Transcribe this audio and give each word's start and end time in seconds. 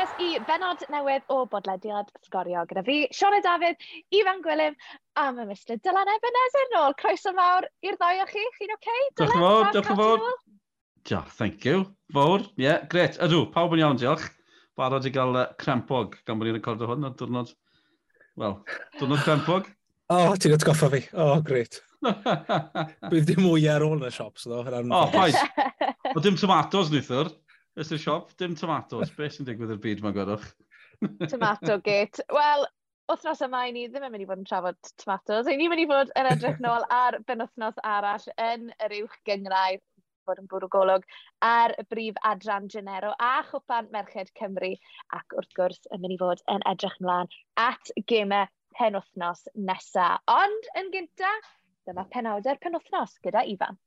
hanes 0.00 0.22
i 0.22 0.38
benod 0.48 0.82
newydd 0.92 1.26
o 1.32 1.42
bodlediad 1.50 2.08
sgorio 2.24 2.62
gyda 2.68 2.82
fi, 2.86 2.96
Sione 3.12 3.40
Dafydd, 3.44 3.82
Ifan 4.16 4.40
Gwilym, 4.44 4.76
a 5.20 5.26
mae 5.36 5.48
Mr 5.48 5.76
Dylan 5.84 6.08
Ebenezer 6.14 6.68
yn 6.68 6.76
ôl. 6.80 6.94
Croeso 7.00 7.32
mawr 7.36 7.66
i'r 7.84 7.98
ddau 8.00 8.22
o 8.22 8.26
chi, 8.30 8.44
chi'n 8.56 8.72
oce? 8.72 8.78
Okay? 8.78 9.08
Diolch 9.18 9.34
yn 9.34 9.42
fawr, 9.42 9.66
diolch 9.74 9.90
yn 9.92 9.98
fawr. 10.00 10.24
Diolch, 11.10 11.34
thank 11.36 11.66
you. 11.68 11.82
Fawr, 12.14 12.46
ie, 12.54 12.64
yeah, 12.64 12.86
gret. 12.92 13.18
Ydw, 13.26 13.42
pawb 13.52 13.76
yn 13.76 13.84
iawn, 13.84 14.00
diolch. 14.00 14.24
Barod 14.80 15.04
i 15.04 15.12
gael 15.12 15.36
uh, 15.36 15.50
crempog, 15.60 16.16
gan 16.24 16.40
bod 16.40 16.48
ni'n 16.48 16.56
recordo 16.56 16.88
hwn 16.88 17.04
ar 17.10 17.12
diwrnod, 17.18 17.52
wel, 18.40 18.56
diwrnod 18.96 19.26
crempog. 19.26 19.68
O, 20.10 20.16
oh, 20.18 20.32
ti'n 20.42 20.56
atgoffa 20.56 20.88
fi. 20.90 20.98
O, 21.14 21.24
oh, 21.36 21.42
gret. 21.46 21.76
Bydd 23.12 23.28
dim 23.28 23.44
mwy 23.44 23.68
ar 23.70 23.84
ôl 23.86 23.92
yn 23.94 24.08
y 24.08 24.10
siops, 24.10 24.48
ddo. 24.48 24.64
O, 24.66 24.80
oh, 24.90 25.04
ffaith. 25.12 25.38
O, 26.16 26.22
dim 26.24 26.34
tomatos, 26.34 26.90
nithwr. 26.90 27.30
Ys 27.78 27.92
y 27.94 28.00
siop, 28.02 28.32
dim 28.40 28.56
tomatos. 28.58 29.12
Be 29.14 29.28
sy'n 29.30 29.46
digwydd 29.46 29.70
i'r 29.76 29.80
byd, 29.82 30.00
mae'n 30.02 30.14
gwedwch? 30.16 30.46
Tomato 31.32 31.76
gate. 31.84 32.24
Wel, 32.34 32.64
wythnos 33.10 33.42
yma 33.46 33.60
i 33.68 33.74
ni 33.74 33.84
ddim 33.86 34.06
yn 34.08 34.14
mynd 34.14 34.24
i 34.24 34.26
fod 34.26 34.40
yn 34.42 34.48
trafod 34.48 34.90
tomatos. 35.02 35.46
Ni'n 35.46 35.70
mynd 35.70 35.84
i 35.84 35.86
fod 35.90 36.10
yn 36.18 36.28
edrych 36.32 36.58
nôl 36.64 36.86
ar 36.96 37.20
benwthnos 37.28 37.78
arall 37.86 38.26
yn 38.42 38.72
yr 38.86 38.96
uwch 39.02 39.14
gyngrair 39.28 39.78
bod 40.26 40.42
yn 40.42 40.48
bwrw 40.50 40.70
golwg 40.74 41.06
ar 41.46 41.74
y 41.80 41.84
brif 41.90 42.18
adran 42.30 42.66
Genero 42.74 43.12
a 43.22 43.32
chwpan 43.48 43.88
Merched 43.94 44.32
Cymru 44.38 44.72
ac 45.16 45.36
wrth 45.38 45.54
gwrs 45.58 45.86
yn 45.94 46.02
mynd 46.02 46.16
i 46.16 46.18
fod 46.20 46.42
yn 46.54 46.66
edrych 46.70 46.98
ymlaen 47.00 47.30
at 47.68 47.94
gemau 48.10 48.50
penwthnos 48.78 49.46
nesaf. 49.70 50.22
Ond 50.30 50.70
yn 50.78 50.90
gyntaf, 50.94 51.54
dyma 51.86 52.06
penawdau'r 52.14 52.60
penwthnos 52.66 53.16
gyda 53.24 53.46
Ifan. 53.54 53.78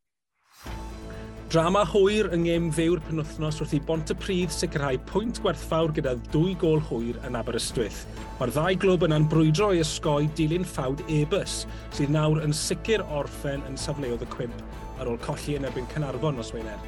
Drama 1.52 1.84
hwyr 1.86 2.30
yng 2.34 2.46
ngem 2.48 2.70
fewr 2.74 3.02
penwthnos 3.04 3.60
wrth 3.62 3.74
i 3.76 3.80
Bont 3.84 4.10
y 4.10 4.16
Pryd 4.18 4.54
sicrhau 4.54 4.98
pwynt 5.10 5.42
gwerthfawr 5.44 5.92
gyda 5.94 6.16
dwy 6.32 6.56
gol 6.62 6.80
hwyr 6.88 7.20
yn 7.28 7.36
Aberystwyth. 7.38 8.06
Mae'r 8.40 8.54
ddau 8.56 8.78
glwb 8.80 9.04
yn 9.08 9.16
anbrwydro 9.20 9.70
i 9.76 9.82
ysgoi 9.84 10.30
dilyn 10.40 10.66
ffawd 10.66 11.04
Ebus, 11.12 11.64
sydd 11.94 12.14
nawr 12.16 12.42
yn 12.46 12.56
sicr 12.58 13.04
orffen 13.20 13.66
yn 13.70 13.78
safleoedd 13.78 14.24
y 14.26 14.30
cwimp 14.34 14.64
ar 14.98 15.12
ôl 15.12 15.20
colli 15.26 15.58
yn 15.60 15.68
erbyn 15.68 15.90
Cynarfon 15.92 16.40
os 16.42 16.54
Wener. 16.56 16.88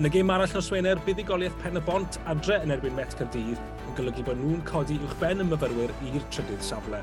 Yn 0.00 0.08
y 0.08 0.12
gêm 0.14 0.32
arall 0.32 0.56
nos 0.56 0.72
Wener, 0.72 1.02
buddigoliaeth 1.06 1.58
pen 1.62 1.76
y 1.76 1.84
bont 1.84 2.16
adre 2.32 2.62
yn 2.64 2.72
erbyn 2.74 2.96
Met 2.96 3.12
Cyrdydd 3.18 3.60
yn 3.60 3.98
golygu 3.98 4.24
bod 4.24 4.40
nhw'n 4.40 4.64
codi 4.72 4.96
uwchben 5.04 5.44
y 5.44 5.50
myfyrwyr 5.52 5.94
i'r 6.08 6.26
trydydd 6.32 6.64
safle. 6.64 7.02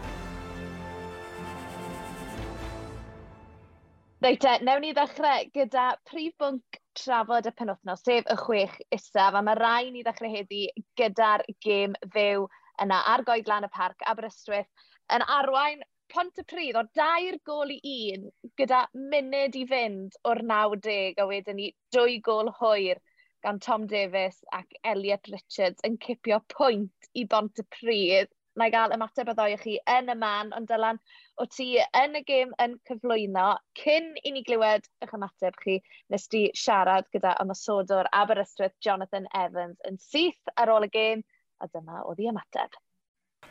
Reit 4.19 4.43
e, 4.43 4.53
newn 4.67 4.81
ni 4.83 4.89
ddechrau 4.91 5.45
gyda 5.55 5.83
prif 6.09 6.33
bwnc 6.43 6.77
trafod 6.99 7.45
y 7.47 7.53
penwthnos, 7.55 8.01
sef 8.03 8.25
y 8.27 8.35
chwech 8.41 8.73
isaf, 8.97 9.37
a 9.39 9.41
mae 9.47 9.55
rai 9.55 9.91
ni 9.93 10.01
ddechrau 10.03 10.33
heddi 10.33 10.65
gyda'r 10.99 11.45
gêm 11.63 11.93
fyw 12.15 12.43
yna 12.83 12.97
ar 13.13 13.23
goed 13.29 13.47
lan 13.47 13.67
y 13.67 13.69
parc 13.77 14.03
Aberystwyth 14.11 14.67
yn 15.15 15.23
arwain 15.37 15.85
pont 16.11 16.41
y 16.43 16.45
pryd 16.51 16.81
o 16.81 16.83
dair 16.99 17.37
gol 17.47 17.71
i 17.71 17.93
un 18.17 18.27
gyda 18.59 18.81
munud 19.13 19.55
i 19.55 19.63
fynd 19.71 20.19
o'r 20.27 20.43
90 20.51 21.23
a 21.23 21.29
wedyn 21.31 21.59
ni 21.61 21.69
dwy 21.95 22.19
gol 22.25 22.51
hwyr 22.59 22.99
gan 23.47 23.63
Tom 23.63 23.87
Davies 23.87 24.43
ac 24.59 24.75
Elliot 24.83 25.31
Richards 25.31 25.87
yn 25.87 25.95
cipio 26.03 26.41
pwynt 26.57 27.11
i 27.15 27.23
bont 27.23 27.63
y 27.63 27.67
pryd. 27.77 28.35
Na 28.59 28.67
i 28.67 28.75
gael 28.75 28.91
ymateb 28.91 29.31
y 29.31 29.39
ddoi 29.39 29.57
chi 29.63 29.79
yn 29.95 30.11
y 30.11 30.19
man, 30.19 30.51
ond 30.57 30.67
Dylan, 30.67 30.99
o 31.39 31.45
ti 31.47 31.69
yn 31.79 32.17
y 32.19 32.21
gêm 32.27 32.51
yn 32.59 32.75
cyflwyno, 32.87 33.53
cyn 33.79 34.11
i 34.27 34.33
ni 34.35 34.43
glywed 34.43 34.87
eich 35.03 35.15
ymateb 35.15 35.55
chi, 35.63 35.79
nes 36.11 36.27
ti 36.31 36.45
siarad 36.57 37.07
gyda 37.15 37.35
ymasodwr 37.43 38.09
Aberystwyth 38.15 38.75
Jonathan 38.83 39.27
Evans 39.35 39.79
yn 39.87 39.99
syth 40.03 40.53
ar 40.59 40.71
ôl 40.75 40.87
y 40.89 40.91
gêm, 40.93 41.23
a 41.63 41.67
dyma 41.71 42.03
oedd 42.05 42.19
ei 42.19 42.31
ymateb. 42.33 42.75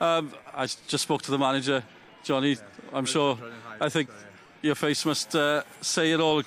Um, 0.00 0.32
I 0.54 0.68
just 0.86 1.04
spoke 1.04 1.22
to 1.22 1.30
the 1.30 1.38
manager, 1.38 1.82
Johnny. 2.22 2.52
Yeah, 2.52 2.92
I'm 2.92 3.06
sure, 3.06 3.38
I 3.80 3.88
think 3.88 4.10
your 4.62 4.74
face 4.74 5.04
must 5.06 5.34
uh, 5.34 5.62
say 5.80 6.12
it 6.12 6.20
all. 6.20 6.42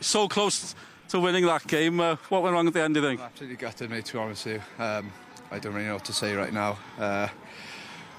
So 0.00 0.28
close 0.28 0.74
to 1.08 1.20
winning 1.20 1.46
that 1.46 1.66
game. 1.66 2.00
Uh, 2.00 2.16
what 2.28 2.42
went 2.42 2.54
wrong 2.54 2.66
at 2.66 2.74
the 2.74 2.82
end, 2.82 2.94
do 2.94 3.00
you 3.00 3.06
think? 3.06 3.20
I'm 3.20 3.26
absolutely 3.26 3.56
gutted, 3.56 3.90
mate, 3.90 4.04
to 4.06 4.12
be 4.12 4.18
honest 4.18 4.46
with 4.46 4.54
you. 4.54 4.84
Um, 4.84 5.12
I 5.50 5.58
don't 5.58 5.74
really 5.74 5.86
know 5.86 5.94
what 5.94 6.04
to 6.06 6.12
say 6.12 6.34
right 6.34 6.52
now. 6.52 6.78
Uh, 6.98 7.28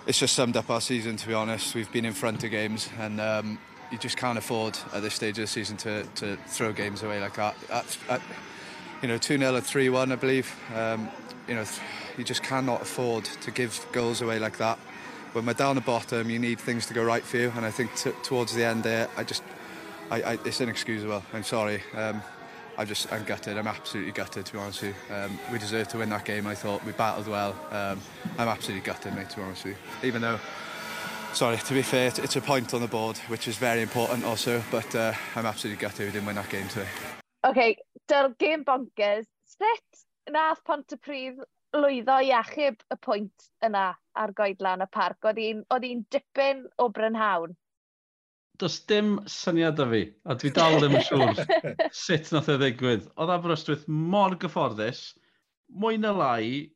it's 0.06 0.20
just 0.20 0.36
summed 0.36 0.58
up 0.58 0.70
our 0.70 0.82
season, 0.82 1.16
to 1.16 1.28
be 1.28 1.34
honest. 1.34 1.76
We've 1.76 1.92
been 1.92 2.06
in 2.06 2.14
front 2.14 2.44
of 2.44 2.52
games, 2.52 2.90
and 3.00 3.22
um, 3.22 3.58
you 3.92 3.98
just 3.98 4.18
can't 4.18 4.38
afford 4.38 4.78
at 4.94 5.02
this 5.02 5.14
stage 5.14 5.38
of 5.38 5.44
the 5.44 5.48
season 5.48 5.78
to, 5.78 6.04
to 6.16 6.36
throw 6.48 6.74
games 6.74 7.04
away 7.04 7.22
like 7.22 7.36
that. 7.36 7.56
At, 7.70 7.98
at, 8.10 8.22
you 9.02 9.08
know, 9.08 9.18
2 9.18 9.38
0 9.38 9.56
or 9.56 9.62
3 9.62 9.90
1, 9.90 10.12
I 10.12 10.16
believe. 10.16 10.54
Um, 10.76 11.10
you 11.48 11.56
know, 11.56 11.66
you 12.18 12.24
just 12.24 12.44
cannot 12.44 12.82
afford 12.82 13.26
to 13.26 13.52
give 13.52 13.86
goals 13.92 14.22
away 14.22 14.40
like 14.40 14.58
that. 14.58 14.78
When 15.32 15.46
we're 15.46 15.54
down 15.54 15.76
the 15.76 15.82
bottom, 15.82 16.30
you 16.30 16.38
need 16.38 16.60
things 16.60 16.86
to 16.88 16.94
go 16.94 17.04
right 17.04 17.24
for 17.24 17.38
you, 17.38 17.54
and 17.56 17.66
I 17.66 17.72
think 17.72 17.96
t- 17.96 18.12
towards 18.24 18.54
the 18.54 18.66
end 18.66 18.84
there, 18.84 19.10
I 19.16 19.24
just, 19.24 19.42
I, 20.12 20.22
I, 20.22 20.34
it's 20.46 20.60
inexcusable. 20.60 21.24
I'm 21.34 21.44
sorry. 21.44 21.82
Um, 21.96 22.22
I 22.78 22.86
just, 22.86 23.12
I'm 23.14 23.24
gutted. 23.24 23.58
I'm 23.58 23.68
absolutely 23.68 24.12
gutted, 24.12 24.46
to 24.48 24.54
be 24.54 24.60
honest 24.60 24.82
with 24.82 24.96
you. 25.10 25.16
Um, 25.16 25.40
we 25.52 25.60
deserved 25.60 25.92
to 25.92 26.00
win 26.00 26.10
that 26.10 26.26
game, 26.26 26.48
I 26.48 26.56
thought. 26.56 26.84
We 26.86 26.92
battled 26.94 27.28
well. 27.28 27.56
Um, 27.72 28.02
I'm 28.38 28.48
absolutely 28.48 28.86
gutted, 28.86 29.16
mate, 29.16 29.30
to 29.30 29.38
be 29.38 29.44
honest 29.44 29.66
with 29.66 29.78
you. 29.78 30.08
Even 30.08 30.22
though, 30.22 30.40
sorry, 31.34 31.58
to 31.58 31.74
be 31.74 31.84
fair, 31.84 32.08
it's 32.08 32.36
a 32.36 32.42
point 32.42 32.74
on 32.74 32.82
the 32.82 32.88
board, 32.88 33.18
which 33.28 33.48
is 33.48 33.58
very 33.58 33.82
important 33.82 34.26
also, 34.26 34.64
but 34.72 34.96
uh, 34.96 35.14
I'm 35.36 35.46
absolutely 35.46 35.82
gutted 35.82 36.08
we 36.08 36.12
didn't 36.12 36.26
win 36.26 36.36
that 36.36 36.50
game 36.50 36.68
today. 36.68 36.88
OK, 37.44 37.78
dyl 38.08 38.34
game 38.40 38.64
bonkers. 38.64 39.26
Sut 39.46 40.32
nath 40.32 40.64
Pontypridd 40.68 41.44
lwyddo 41.76 42.16
i 42.24 42.32
achub 42.38 42.80
y 42.90 42.98
pwynt 43.02 43.50
yna 43.66 43.92
ar 44.16 44.34
goedlan 44.38 44.86
y 44.86 44.88
parc? 44.94 45.28
Oedd 45.30 45.40
hi'n 45.42 46.06
dipyn 46.14 46.66
o 46.80 46.90
brynhawn? 46.90 47.56
does 48.64 48.80
dim 48.88 49.18
syniad 49.28 49.82
o 49.84 49.90
fi, 49.92 50.04
a 50.24 50.36
dwi 50.40 50.52
dal 50.56 50.78
ddim 50.80 50.96
yn 50.96 51.04
siŵr 51.04 51.42
sut 52.04 52.32
nath 52.32 52.52
e 52.54 52.56
ddigwydd. 52.62 53.10
Oedd 53.20 53.34
Aberystwyth 53.34 53.84
mor 53.92 54.38
gyfforddus, 54.40 55.02
mwy 55.84 56.00
na 56.00 56.14
lai, 56.16 56.70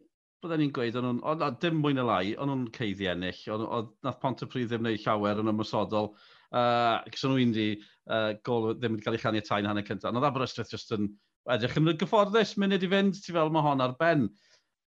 byddwn 0.44 0.62
ni'n 0.64 0.74
gweud, 0.76 0.98
on, 1.00 1.08
on, 1.16 1.46
on, 1.46 1.60
dim 1.62 1.80
mwy 1.82 1.96
na 1.96 2.04
lai, 2.08 2.34
ond 2.36 2.52
nhw'n 2.52 2.66
ceiddi 2.76 3.08
ennill, 3.12 3.40
ond 3.56 3.68
on, 3.80 3.88
nath 4.06 4.20
Pryd 4.52 4.68
ddim 4.68 4.84
wneud 4.84 5.06
llawer 5.06 5.40
yn 5.44 5.54
ymwysodol, 5.54 6.12
uh, 6.52 6.98
cys 7.14 7.24
o'n 7.28 7.34
nhw'n 7.38 7.56
di 7.56 7.70
uh, 7.78 8.34
gol 8.48 8.74
ddim 8.74 8.98
wedi 8.98 9.06
cael 9.06 9.18
ei 9.18 9.24
chaniatau 9.24 9.56
tain 9.56 9.70
hanner 9.72 9.88
cyntaf. 9.88 10.12
Oedd 10.12 10.28
Aberystwyth 10.30 10.76
jyst 10.76 10.94
yn 10.98 11.08
edrych 11.56 11.80
yn 11.80 11.94
gyfforddus, 12.04 12.58
munud 12.60 12.84
i 12.84 12.92
fynd, 12.92 13.22
ti 13.24 13.36
fel 13.36 13.54
mae 13.54 13.66
hon 13.66 13.86
ar 13.86 13.96
ben. 14.02 14.28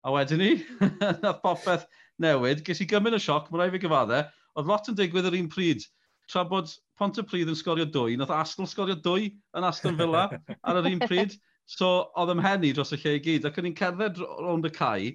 A 0.03 0.15
wedyn 0.15 0.41
ni, 0.41 0.51
nath 1.23 1.41
popeth 1.45 1.85
newid, 2.23 2.65
ges 2.65 2.81
i 2.81 2.89
gymryd 2.89 3.19
y 3.19 3.23
sioc, 3.23 3.47
mae 3.51 3.63
rai 3.63 3.71
fi 3.75 3.81
gyfadde, 3.85 4.25
oedd 4.57 4.69
lot 4.69 4.89
yn 4.91 4.97
digwydd 4.97 5.29
yr 5.29 5.39
un 5.39 5.49
pryd 5.51 5.85
tra 6.29 6.45
bod 6.47 6.71
Pontypridd 6.99 7.49
yn 7.49 7.57
sgorio 7.57 7.87
dwy, 7.89 8.17
nath 8.19 8.33
Aston 8.35 8.67
sgorio 8.69 8.97
dwy 8.99 9.31
yn 9.57 9.65
Aston 9.65 9.97
Villa 9.99 10.27
ar 10.67 10.81
yr 10.81 10.91
un 10.91 11.01
pryd. 11.05 11.37
So, 11.69 12.09
oedd 12.17 12.33
ymhenni 12.33 12.71
dros 12.73 12.95
y 12.95 12.97
lle 12.97 13.15
i 13.19 13.23
gyd, 13.23 13.45
ac 13.45 13.59
o'n 13.61 13.67
i'n 13.69 13.77
cerdded 13.77 14.17
rownd 14.19 14.65
y 14.65 14.71
cae, 14.73 15.11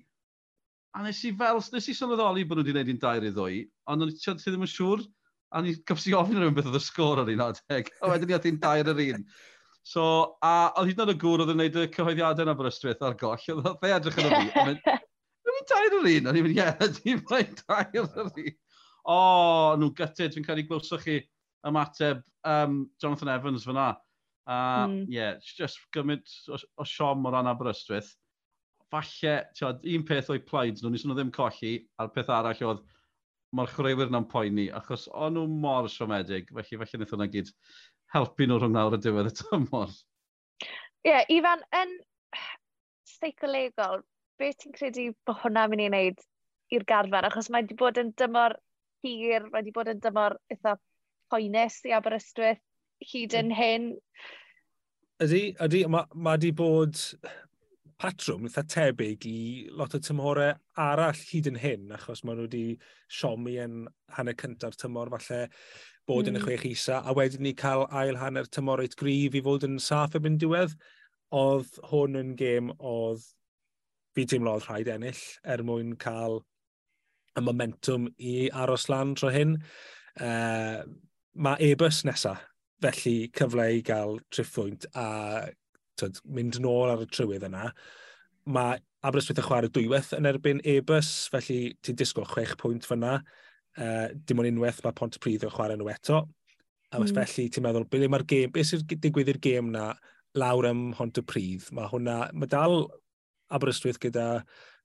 a 0.95 1.03
nes 1.03 1.23
i 1.27 1.33
fel, 1.35 1.59
nes 1.75 1.89
i 1.91 1.95
sylweddoli 1.99 2.45
bod 2.47 2.61
nhw 2.61 2.63
wedi 2.63 2.75
gwneud 2.77 2.93
un 2.93 3.01
dair 3.03 3.27
i 3.27 3.33
ddwy, 3.35 3.57
ond 3.91 4.07
o'n 4.07 4.13
i 4.13 4.35
ddim 4.39 4.63
yn 4.63 4.71
siŵr, 4.71 5.03
a 5.51 5.63
ni 5.63 5.75
gyfsi 5.91 6.15
ofyn 6.15 6.39
rhywun 6.39 6.55
beth 6.55 6.71
oedd 6.71 6.79
y 6.79 6.83
sgôr 6.85 7.23
ar 7.23 7.33
un 7.33 7.43
adeg, 7.49 7.91
a 7.99 8.09
wedyn 8.13 8.31
ni 8.31 8.37
oedd 8.39 8.47
un 8.53 8.61
dair 8.63 8.91
yr 8.93 9.03
un. 9.09 9.27
So, 9.85 10.05
a 10.47 10.53
oedd 10.79 10.93
hyd 10.93 11.03
yn 11.03 11.05
oed 11.05 11.15
y 11.17 11.19
gŵr 11.25 11.43
oedd 11.43 11.51
yn 11.53 11.59
gwneud 11.59 11.81
y 11.83 11.89
cyhoeddiadau 11.97 12.47
yn 12.47 12.53
Aberystwyth 12.55 13.03
ar 13.05 13.19
goll, 13.21 13.49
oedd 13.57 13.89
e 13.91 13.93
edrych 13.99 14.21
yn 14.23 14.31
y 14.31 14.37
fi, 14.37 14.47
a 14.55 14.67
mynd, 14.71 14.87
dair 15.75 15.99
yr 15.99 16.09
un, 16.13 16.31
a 16.31 16.37
ni'n 16.37 16.47
mynd, 16.47 16.55
ie, 16.55 16.63
yeah, 16.63 16.79
dair 17.67 17.99
yr 18.05 18.31
un 18.31 18.55
o, 19.05 19.15
oh, 19.15 19.77
nhw'n 19.79 19.95
gytid, 19.99 20.35
fi'n 20.35 20.51
ei 20.57 20.67
glywsoch 20.69 21.05
chi 21.05 21.21
ymateb 21.69 22.23
um, 22.49 22.85
Jonathan 23.01 23.33
Evans 23.37 23.67
fyna. 23.69 23.93
A 24.45 24.55
uh, 24.55 24.89
mm. 24.89 25.07
yeah, 25.09 25.39
just 25.41 25.81
gymryd 25.97 26.29
o, 26.53 26.59
o 26.77 26.85
siom 26.89 27.25
o 27.25 27.33
ran 27.33 27.49
Aberystwyth. 27.49 28.11
Falle, 28.93 29.37
tiod, 29.57 29.81
un 29.95 30.05
peth 30.07 30.29
o'i 30.33 30.43
plaid, 30.45 30.81
nhw, 30.81 30.93
nes 30.93 31.07
nhw 31.07 31.17
ddim 31.17 31.33
colli, 31.35 31.79
a'r 31.99 32.13
peth 32.15 32.33
arall 32.33 32.67
oedd, 32.69 32.83
mae'r 33.57 33.73
chwaraewyr 33.73 34.13
na'n 34.13 34.29
poeni, 34.31 34.67
achos 34.77 35.07
o'n 35.15 35.37
nhw 35.39 35.47
mor 35.49 35.89
siomedig, 35.91 36.51
felly 36.53 36.81
falle 36.81 36.99
wnaeth 37.01 37.15
hwnna 37.15 37.29
gyd 37.33 37.53
helpu 38.15 38.49
nhw 38.49 38.59
rhwng 38.61 38.75
nawr 38.75 38.99
y 38.99 39.01
diwedd 39.03 39.31
y 39.31 39.35
tymor. 39.41 39.95
Ie, 41.05 41.11
yeah, 41.11 41.25
Ifan, 41.33 41.65
yn 41.81 41.97
seicolegol, 43.09 44.05
beth 44.41 44.61
ti'n 44.61 44.77
credu 44.77 45.09
bod 45.27 45.41
hwnna'n 45.43 45.73
mynd 45.73 45.85
i 45.87 45.89
wneud 45.91 46.23
i'r 46.75 46.87
garfan? 46.89 47.29
Achos 47.29 47.51
mae 47.51 47.65
wedi 47.65 47.77
bod 47.81 48.01
yn 48.01 48.13
dymor 48.21 48.57
hir, 49.05 49.47
mae 49.51 49.61
wedi 49.61 49.75
bod 49.77 49.93
yn 49.93 50.03
dymor 50.03 50.39
eitha 50.53 50.77
poenus 51.33 51.81
i 51.89 51.95
Aberystwyth 51.97 52.63
hyd 53.13 53.37
yn 53.39 53.53
hyn. 53.55 53.89
Ydy, 55.23 55.43
ydy, 55.63 55.85
mae 55.91 56.09
ma 56.27 56.37
di 56.41 56.51
bod 56.57 56.99
patrwm 58.01 58.49
eitha 58.49 58.65
tebyg 58.67 59.27
i 59.31 59.39
lot 59.79 59.95
o 59.97 60.01
tymhorau 60.03 60.55
arall 60.85 61.21
hyd 61.31 61.49
yn 61.53 61.61
hyn, 61.61 61.91
achos 61.97 62.25
maen 62.25 62.41
nhw 62.41 62.49
wedi 62.49 62.65
siomi 63.19 63.59
yn 63.63 63.85
hanner 64.17 64.37
cyntaf 64.41 64.77
tymor 64.81 65.13
falle 65.15 65.45
bod 66.09 66.27
mm. 66.27 66.33
yn 66.33 66.37
y 66.37 66.41
hmm. 66.41 66.49
chwech 66.49 66.67
isa, 66.69 67.01
a 67.01 67.15
wedyn 67.17 67.45
ni 67.47 67.55
cael 67.57 67.87
ail 68.03 68.19
hanner 68.21 68.51
tymor 68.51 68.83
eit 68.83 68.97
grif 69.01 69.37
i 69.39 69.43
fod 69.45 69.67
yn 69.69 69.79
saff 69.81 70.19
erbyn 70.19 70.41
diwedd. 70.41 70.75
Oedd 71.35 71.79
hwn 71.91 72.19
yn 72.21 72.35
gêm 72.39 72.75
oedd 72.79 73.25
fi 74.15 74.27
teimlo 74.29 74.59
oedd 74.59 74.69
rhaid 74.69 74.91
ennill 74.93 75.23
er 75.55 75.65
mwyn 75.67 75.95
cael 75.99 76.43
y 77.35 77.43
momentum 77.45 78.09
i 78.19 78.49
aros 78.53 78.89
lan 78.93 79.15
tro 79.19 79.31
hyn. 79.35 79.57
Uh, 80.21 80.83
mae 81.35 81.71
e-bus 81.71 82.05
nesaf, 82.07 82.43
felly 82.85 83.31
cyfle 83.35 83.69
i 83.79 83.83
gael 83.87 84.19
triffwynt 84.35 84.87
a 84.99 85.07
tyd, 85.99 86.21
mynd 86.37 86.61
nôl 86.63 86.93
ar 86.93 87.05
y 87.05 87.09
trywydd 87.11 87.47
yna. 87.49 87.71
Mae 88.55 88.81
Aberystwyth 89.05 89.41
yn 89.43 89.47
chwarae 89.49 89.73
dwywaith 89.73 90.15
yn 90.17 90.29
erbyn 90.29 90.63
e-bus, 90.69 91.11
felly 91.33 91.75
ti'n 91.85 91.99
disgwyl 92.01 92.29
chwech 92.31 92.55
pwynt 92.61 92.87
fyna. 92.89 93.19
Uh, 93.75 94.09
dim 94.25 94.41
ond 94.41 94.49
unwaith 94.53 94.81
mae 94.85 94.97
Pontypridd 94.97 95.45
yn 95.45 95.53
chwarae 95.53 95.77
nhw 95.77 95.91
eto. 95.93 96.23
A 96.95 97.01
mm. 97.01 97.15
felly 97.17 97.49
ti'n 97.51 97.65
meddwl, 97.67 97.89
beth 97.91 98.07
mae'r 98.13 98.27
gêm, 98.31 98.53
beth 98.55 98.71
sy'n 98.71 98.85
digwydd 99.03 99.33
i'r 99.33 99.41
gêm 99.43 99.73
na 99.75 99.89
lawr 100.39 100.71
ym 100.71 100.85
Pontypridd? 100.97 101.67
Mae 101.75 101.91
hwnna, 101.91 102.21
mae 102.33 102.51
dal 102.51 102.85
Aberystwyth 103.55 104.01
gyda 104.03 104.29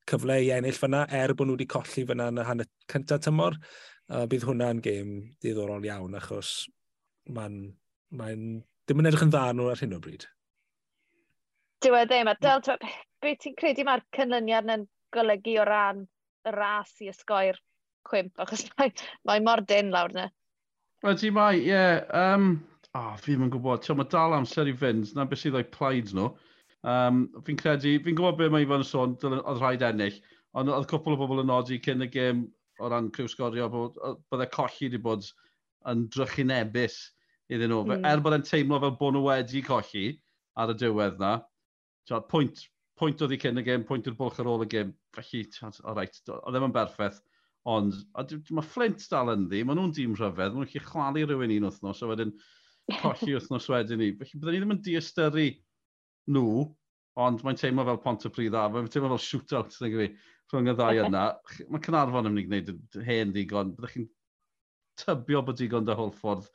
cyfle 0.10 0.40
i 0.44 0.50
ennill 0.56 0.78
fyna, 0.78 1.04
er 1.14 1.34
bod 1.38 1.50
nhw 1.50 1.58
wedi 1.58 1.70
colli 1.70 2.06
fyna 2.10 2.30
yn 2.32 2.42
y 2.42 2.48
hanner 2.48 2.70
cyntaf 2.92 3.24
tymor. 3.26 3.58
Uh, 4.10 4.26
bydd 4.30 4.48
hwnna'n 4.48 4.82
gêm 4.82 5.14
diddorol 5.44 5.86
iawn, 5.86 6.16
achos 6.18 6.64
mae'n 7.30 7.60
mae 8.18 8.36
ddim 8.90 9.04
yn 9.04 9.10
edrych 9.10 9.26
yn 9.28 9.34
dda 9.36 9.44
nhw 9.54 9.68
ar 9.70 9.84
hyn 9.84 9.94
o 9.94 10.00
bryd. 10.02 10.26
Dyw 11.86 11.98
e 12.00 12.06
ddim, 12.10 12.32
a 12.32 12.34
dyl, 12.42 12.64
beth 13.22 13.44
ti'n 13.44 13.58
credu 13.60 13.86
mae'r 13.86 14.02
cynlyniad 14.18 14.74
yn 14.74 14.88
golygu 15.14 15.60
o 15.62 15.68
ran 15.70 16.02
y 16.50 16.56
ras 16.56 16.96
i 17.04 17.12
ysgoi'r 17.12 17.60
cwimp, 18.10 18.34
achos 18.42 18.66
mae, 18.80 18.92
mae 19.30 19.46
mor 19.46 19.62
dyn 19.70 19.94
lawr 19.94 20.16
yna. 20.16 20.28
Ydy 21.06 21.32
mae, 21.36 21.62
ie. 21.62 21.70
Yeah, 21.70 22.02
um, 22.10 22.52
oh, 22.98 23.14
fi 23.22 23.36
ddim 23.36 23.46
yn 23.46 23.54
gwybod, 23.54 23.86
ti'n 23.86 24.02
mae 24.02 24.10
dal 24.12 24.36
amser 24.36 24.68
i 24.68 24.76
fynd, 24.76 25.14
na 25.16 25.28
beth 25.30 25.46
sydd 25.46 25.60
o'i 25.60 25.70
plaid 25.78 26.10
nhw. 26.16 26.32
No. 26.32 26.49
Um, 26.88 27.26
fi'n 27.44 27.60
credu, 27.60 27.98
fi'n 28.06 28.16
gwybod 28.16 28.38
beth 28.40 28.54
mae 28.54 28.64
Ifan 28.64 28.86
yn 28.86 28.88
sôn, 28.88 29.16
oedd 29.28 29.60
rhaid 29.60 29.84
ennill, 29.84 30.16
ond 30.56 30.72
oedd 30.72 30.88
cwpl 30.88 31.18
o 31.18 31.20
bobl 31.20 31.44
yn 31.44 31.50
nodi 31.52 31.80
cyn 31.84 32.06
y 32.06 32.10
gêm 32.14 32.46
o 32.80 32.90
ran 32.92 33.10
criwsgorio, 33.16 33.68
bydde 34.32 34.48
colli 34.54 34.88
wedi 34.88 35.02
bod 35.04 35.28
yn 35.92 36.06
drychinebus 36.14 37.00
iddyn 37.52 37.74
nhw. 37.74 37.84
Mm. 37.84 38.06
Er 38.08 38.24
bod 38.24 38.38
e'n 38.38 38.46
teimlo 38.48 38.80
fel 38.80 38.96
bod 39.00 39.18
nhw 39.18 39.26
wedi 39.28 39.64
colli 39.66 40.06
ar 40.60 40.72
y 40.72 40.78
diwedd 40.80 41.20
na, 41.20 41.34
pwynt, 42.32 42.64
pwynt 43.00 43.26
oedd 43.26 43.36
i 43.36 43.42
cyn 43.42 43.60
y 43.60 43.66
gêm, 43.68 43.84
pwynt 43.88 44.08
i'r 44.08 44.16
bwlch 44.20 44.40
ar 44.40 44.50
ôl 44.52 44.64
y 44.64 44.70
gêm, 44.72 44.94
felly, 45.18 45.44
o 45.84 45.96
reit, 45.98 46.22
oedd 46.32 46.56
ddim 46.56 46.70
yn 46.70 46.76
berffaith. 46.76 47.20
Ond, 47.70 47.98
mae 48.56 48.66
Flint 48.66 49.04
dal 49.12 49.34
yn 49.34 49.50
ddi, 49.50 49.66
maen 49.68 49.78
nhw'n 49.78 49.92
dîm 49.96 50.16
rhyfedd, 50.16 50.56
maen 50.56 50.64
nhw'n 50.64 50.72
chi 50.72 50.82
chwalu 50.84 51.26
rhywun 51.28 51.52
un 51.58 51.68
wythnos, 51.68 52.00
a 52.02 52.08
wedyn 52.10 52.32
colli 53.02 53.36
wythnos 53.36 53.68
wedyn 53.70 54.00
ni. 54.00 54.14
Felly, 54.16 54.40
byddwn 54.40 54.56
ni 54.56 54.62
ddim 54.64 54.76
yn 54.78 54.84
diastyru 54.86 55.50
nhw, 56.32 56.68
ond 57.20 57.44
mae'n 57.46 57.60
teimlo 57.60 57.86
fel 57.88 58.02
pont 58.04 58.28
y 58.28 58.32
pryd 58.34 58.56
a, 58.56 58.68
mae'n 58.72 58.92
teimlo 58.92 59.12
fel 59.16 59.26
shootout 59.26 59.76
neu 59.82 59.94
gyfi 59.96 60.10
rhwng 60.52 60.72
y 60.72 60.76
ddau 60.78 61.02
yna. 61.06 61.26
Mae 61.70 61.84
Cynarfon 61.86 62.30
yn 62.30 62.38
mynd 62.38 62.56
i 62.56 62.64
gwneud 62.64 63.04
hen 63.08 63.34
ddigon, 63.36 63.74
byddwch 63.78 63.98
chi'n 63.98 64.08
tybio 65.04 65.44
bod 65.46 65.60
digon 65.60 65.88
dy 65.88 65.98
holl 65.98 66.14
ffordd, 66.16 66.48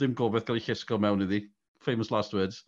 dim 0.00 0.16
gobeith 0.16 0.46
gael 0.48 0.60
ei 0.60 0.66
llusgo 0.66 0.98
mewn 1.00 1.24
iddi, 1.26 1.44
famous 1.84 2.12
last 2.14 2.36
words. 2.36 2.64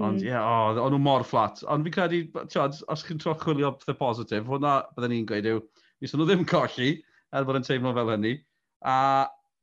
Ond 0.00 0.18
mm. 0.18 0.24
ie, 0.24 0.26
mm. 0.26 0.30
yeah, 0.32 0.42
oh, 0.42 0.80
o'n 0.82 0.94
nhw 0.94 1.00
mor 1.02 1.24
fflat. 1.26 1.62
Ond 1.70 1.86
fi'n 1.86 1.94
credu, 1.94 2.20
tiod, 2.50 2.80
os 2.90 3.04
chi'n 3.06 3.20
tro 3.22 3.36
chwilio 3.38 3.72
pethau 3.78 3.98
positif, 4.00 4.46
hwnna 4.48 4.80
byddwn 4.96 5.14
ni'n 5.14 5.28
gweud 5.30 5.50
yw, 5.52 5.62
nes 6.02 6.14
nhw 6.16 6.26
ddim 6.28 6.44
colli, 6.50 6.90
er 7.34 7.46
bod 7.46 7.60
yn 7.60 7.66
teimlo 7.66 7.94
fel 7.96 8.12
hynny. 8.14 8.34
A 8.84 8.96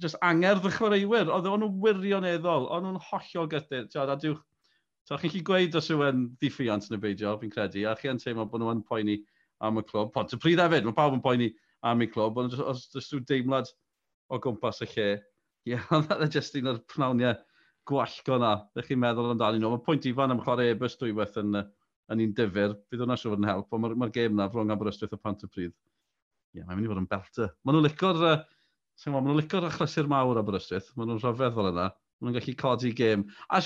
just 0.01 0.17
angerdd 0.25 0.65
y 0.65 0.71
chwaraewyr, 0.77 1.29
oedd 1.29 1.49
o'n 1.51 1.65
nhw 1.65 1.73
wirioneddol, 1.83 2.69
o'n 2.73 2.87
nhw'n 2.87 3.03
hollol 3.09 3.51
gyda, 3.51 3.83
tiod, 3.91 4.13
a 4.13 4.17
diwch, 4.21 4.41
So 5.07 5.17
chi'n 5.17 5.33
chi 5.33 5.41
gweud 5.45 5.75
os 5.79 5.89
yw'n 5.91 6.25
ddiffiant 6.41 6.87
yn 6.89 6.97
y 6.97 7.01
beidio, 7.01 7.33
fi'n 7.41 7.53
credu, 7.53 7.85
a 7.89 7.95
chi 7.97 8.11
yn 8.11 8.21
teimlo 8.21 8.45
bod 8.49 8.61
nhw'n 8.61 8.83
poeni 8.87 9.17
am 9.65 9.81
y 9.81 9.85
clwb. 9.87 10.11
Pont 10.15 10.33
y 10.35 10.39
pryd 10.41 10.61
hefyd, 10.61 10.85
mae 10.87 10.97
pawb 10.97 11.17
yn 11.17 11.23
poeni 11.25 11.49
am 11.89 12.03
y 12.05 12.09
clwb, 12.11 12.37
ond 12.43 12.57
os 12.61 12.85
ydych 12.89 13.07
chi'n 13.09 13.25
deimlad 13.29 13.71
o 14.31 14.39
gwmpas 14.41 14.83
y 14.85 14.89
lle, 14.93 15.07
ie, 15.65 15.71
yeah, 15.73 15.87
oedd 15.91 16.37
jyst 16.37 16.57
un 16.61 16.71
o'r 16.71 16.79
pnawniau 16.93 17.35
gwallgo 17.89 18.37
na. 18.41 18.53
Ydych 18.75 18.91
chi'n 18.91 19.01
meddwl 19.01 19.33
amdano 19.33 19.59
nhw. 19.59 19.73
Mae 19.73 19.85
pwynt 19.85 20.07
ifan 20.09 20.33
am 20.35 20.41
chwarae 20.43 20.71
ebys 20.75 20.97
dwywaith 21.01 21.37
yn, 21.41 21.57
yn 22.13 22.23
un 22.25 22.35
difyr. 22.37 22.75
Bydd 22.91 23.03
hwnna 23.05 23.17
siŵr 23.19 23.39
yn 23.39 23.49
help, 23.49 23.69
ond 23.73 23.85
mae'r 23.85 23.97
ma 23.99 24.09
gêm 24.13 24.37
na 24.37 24.47
rhwng 24.49 24.73
Aberystwyth 24.73 25.17
a 25.17 25.19
Pant 25.21 25.45
y 25.45 25.49
Pryd. 25.49 25.73
Ie, 25.73 26.59
yeah, 26.59 26.67
mae'n 26.67 26.79
mynd 26.79 26.89
i 26.89 26.91
fod 26.91 27.01
yn 27.01 27.09
belter. 27.11 27.51
Maen 27.65 27.77
nhw'n 27.77 27.87
licor, 27.87 28.21
uh, 28.27 28.37
maen 29.07 29.27
nhw'n 29.27 29.41
licor 29.41 29.67
achlysur 29.67 30.09
mawr 30.11 30.41
Aberystwyth. 30.41 30.91
Maen 30.97 31.11
nhw'n 31.11 31.21
rhyfedd 31.23 31.57
fel 31.57 31.71
yna. 31.71 31.87
Maen 32.21 32.35
nhw'n 32.35 32.39
gallu 32.39 32.57
codi 32.61 32.93
gêm. 32.97 33.25
A 33.49 33.61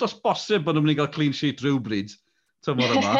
dos 0.00 0.16
bosib 0.24 0.64
bod 0.64 0.76
nhw'n 0.76 0.86
mynd 0.86 0.96
i 0.96 0.98
gael 1.00 1.12
clean 1.12 1.36
sheet 1.36 1.60
rhywbryd 1.64 2.14
tymor 2.64 2.94
yma. 2.96 3.16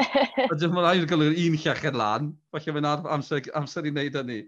a 0.49 0.55
dwi'n 0.55 0.73
mynd 0.75 0.93
i'r 0.93 1.11
golwg 1.11 1.43
un 1.47 1.59
llechen 1.65 1.99
lan. 2.01 2.31
Falle 2.55 2.75
mae'n 2.77 3.11
amser, 3.17 3.45
amser 3.59 3.89
i 3.89 3.93
wneud 3.93 4.17
hynny. 4.19 4.39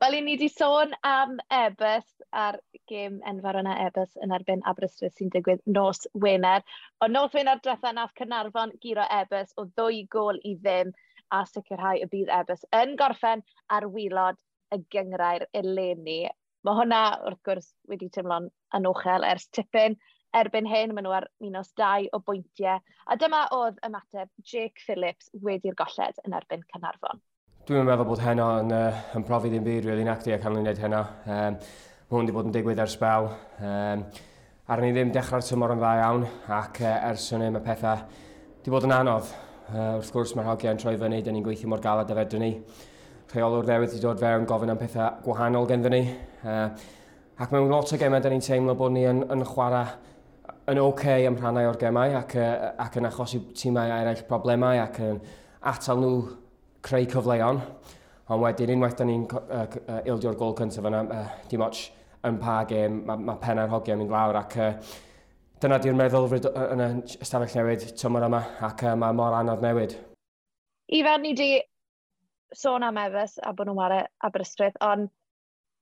Wel, 0.00 0.14
i 0.16 0.20
ni 0.24 0.32
wedi 0.32 0.46
sôn 0.48 0.94
am 1.04 1.34
Ebys 1.52 2.06
a'r 2.42 2.56
gêm 2.88 3.18
enfawr 3.28 3.58
yna 3.60 3.74
Ebys 3.84 4.14
yn 4.24 4.32
erbyn 4.32 4.62
Aberystwyth 4.70 5.18
sy'n 5.20 5.32
digwydd 5.34 5.60
nos 5.68 6.06
Wener. 6.24 6.64
O 7.04 7.08
nos 7.10 7.36
Wener 7.36 7.60
drethau 7.60 7.92
nath 7.98 8.14
Cynarfon 8.16 8.72
giro 8.80 9.04
Ebys 9.18 9.52
o 9.60 9.66
ddwy 9.68 10.06
gol 10.14 10.40
i 10.40 10.54
ddim 10.56 10.94
a 11.36 11.42
sicrhau 11.50 12.00
y 12.00 12.08
bydd 12.14 12.32
Ebys 12.38 12.64
yn 12.80 12.96
gorffen 13.02 13.44
ar 13.76 13.90
wylod 13.92 14.40
y 14.72 14.80
gyngrair 14.94 15.44
eleni. 15.60 16.22
Mae 16.66 16.76
hwnna 16.76 17.00
wrth 17.24 17.40
gwrs 17.48 17.68
wedi 17.88 18.10
teimlo'n 18.12 18.50
anochel 18.76 19.24
ers 19.24 19.46
tipyn. 19.56 19.94
Erbyn 20.36 20.66
hyn, 20.68 20.92
maen 20.94 21.06
nhw 21.06 21.14
ar 21.16 21.26
minus 21.42 21.72
2 21.80 22.10
o 22.14 22.20
bwyntiau. 22.26 22.82
A 23.08 23.16
dyma 23.18 23.46
oedd 23.56 23.80
ymateb 23.86 24.28
Jake 24.44 24.84
Phillips 24.84 25.30
wedi'r 25.46 25.78
golled 25.78 26.20
yn 26.26 26.36
erbyn 26.36 26.66
Cynarfon. 26.70 27.22
Dwi'n 27.66 27.88
meddwl 27.88 28.06
bod 28.10 28.20
heno 28.22 28.50
yn, 28.60 28.74
uh, 28.76 29.00
yn 29.16 29.24
profi 29.26 29.50
ddim 29.50 29.64
byd, 29.64 29.88
really, 29.88 30.04
nac 30.06 30.22
di, 30.26 30.34
ac 30.36 30.44
anlyn 30.46 30.66
wneud 30.66 30.82
hynna. 30.84 31.00
Um, 31.24 31.58
hwn 32.12 32.22
wedi 32.22 32.36
bod 32.36 32.50
yn 32.50 32.54
digwydd 32.54 32.84
ers 32.84 32.98
bel. 33.00 33.30
Um, 33.64 34.04
arni 34.70 34.92
ddim 34.94 35.10
dechrau'r 35.16 35.48
tymor 35.48 35.74
yn 35.74 35.80
dda 35.80 35.96
iawn, 36.04 36.28
ac 36.60 36.84
uh, 36.84 36.94
ers 37.10 37.30
hynny 37.32 37.50
mae 37.56 37.64
pethau 37.64 38.04
wedi 38.04 38.76
bod 38.76 38.86
yn 38.90 38.96
anodd. 39.00 39.32
Uh, 39.70 39.96
wrth 39.96 40.12
gwrs 40.12 40.36
mae'r 40.36 40.52
hogiau'n 40.52 40.84
troi 40.84 40.96
fyny, 41.00 41.24
dyn 41.24 41.38
ni'n 41.38 41.48
gweithio 41.48 41.72
mor 41.72 41.80
galed 41.84 42.12
a 42.12 42.20
fedrwn 42.20 42.44
ni 42.44 42.54
rheolwr 43.30 43.66
newydd 43.68 43.92
wedi 43.92 44.02
dod 44.02 44.18
fewn 44.18 44.46
gofyn 44.48 44.72
am 44.72 44.78
pethau 44.80 45.20
gwahanol 45.24 45.68
genddyn 45.70 45.94
ni. 45.94 46.00
Uh, 46.42 46.66
ac 47.38 47.52
mewn 47.54 47.70
lot 47.70 47.92
o 47.92 47.98
gemau, 47.98 48.22
da 48.22 48.32
ni'n 48.32 48.42
teimlo 48.42 48.74
bod 48.78 48.94
ni 48.94 49.04
yn, 49.06 49.22
yn 49.30 49.44
chwarae 49.46 49.92
yn 50.70 50.80
oce 50.82 50.88
okay 50.88 51.28
am 51.28 51.38
rhannau 51.38 51.70
o'r 51.70 51.78
gemau 51.78 52.16
ac, 52.18 52.34
uh, 52.40 52.72
ac 52.82 52.98
yn 52.98 53.06
achosi 53.06 53.40
tîmau 53.54 53.92
eraill 53.94 54.24
problemau 54.28 54.82
ac 54.82 54.98
yn 55.06 55.22
atal 55.70 56.02
nhw 56.02 56.16
creu 56.82 57.06
cyfleon. 57.14 57.62
Ond 58.30 58.44
wedyn, 58.44 58.74
unwaith 58.74 58.98
da 58.98 59.06
ni'n 59.06 59.24
uh, 59.30 59.62
uh, 59.62 60.02
ildio'r 60.10 60.38
gol 60.38 60.56
cyntaf 60.58 60.90
yna, 60.90 61.06
uh, 61.06 61.40
dim 61.50 61.62
ots 61.66 61.86
yn 62.26 62.42
pa 62.42 62.60
gêm, 62.68 63.00
mae 63.06 63.24
ma 63.30 63.38
penna'r 63.40 63.70
hogiau 63.70 63.98
mynd 64.00 64.12
lawr 64.12 64.42
ac 64.42 64.58
uh, 64.58 64.74
dyna 65.62 65.78
di'r 65.78 65.96
meddwl 65.96 66.30
yn 66.34 66.86
y 66.88 66.92
stafell 67.14 67.58
newid 67.60 67.90
tymor 67.94 68.26
yma 68.26 68.42
ac 68.66 68.88
uh, 68.88 68.98
mae 68.98 69.14
mor 69.16 69.38
anodd 69.38 69.62
newid. 69.62 69.98
Ifan, 70.90 71.22
ni 71.22 71.36
di 71.38 71.52
sôn 72.56 72.84
am 72.86 72.98
Efes 73.00 73.38
a 73.42 73.52
bod 73.54 73.70
nhw'n 73.70 73.78
ware 73.78 74.04
Aberystwyth, 74.26 74.78
ond 74.84 75.10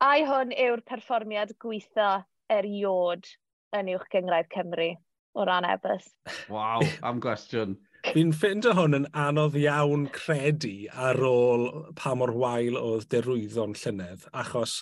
ai 0.04 0.22
hwn 0.28 0.54
yw'r 0.54 0.84
perfformiad 0.86 1.56
gweitha 1.62 2.24
eriod 2.52 3.28
yn 3.76 3.92
uwch 3.94 4.08
gyngraedd 4.12 4.50
Cymru 4.54 4.92
o 5.38 5.44
ran 5.48 5.66
Efes? 5.68 6.08
Waw, 6.52 6.84
am 7.06 7.20
gwestiwn. 7.24 7.76
Fi'n 8.08 8.30
ffeindio 8.32 8.72
hwn 8.78 8.94
yn 9.00 9.06
anodd 9.18 9.56
iawn 9.58 10.06
credu 10.14 10.86
ar 10.94 11.18
ôl 11.28 11.66
pa 11.98 12.14
mor 12.16 12.30
wael 12.40 12.78
oedd 12.78 13.08
derwyddo'n 13.12 13.74
llynedd, 13.80 14.28
achos 14.32 14.78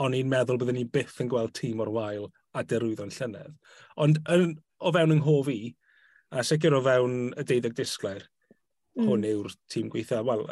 o'n 0.00 0.14
i'n 0.16 0.30
meddwl 0.30 0.60
byddwn 0.60 0.78
ni 0.78 0.86
byth 0.86 1.18
yn 1.24 1.30
gweld 1.32 1.52
tîm 1.58 1.82
o'r 1.82 1.90
wael 1.96 2.28
a 2.54 2.62
derwyddo'n 2.62 3.12
llynedd. 3.16 3.56
Ond 4.00 4.22
yn, 4.32 4.54
o 4.78 4.94
fewn 4.94 5.16
yng 5.16 5.24
nghof 5.24 5.50
i, 5.52 5.60
a 6.30 6.46
sicr 6.46 6.78
o 6.78 6.80
fewn 6.86 7.16
y 7.34 7.46
deuddeg 7.50 7.74
disglair, 7.76 8.29
mm. 8.98 9.06
hwn 9.06 9.26
yw'r 9.30 9.56
tîm 9.72 9.90
gweithio. 9.92 10.22
Wel, 10.26 10.44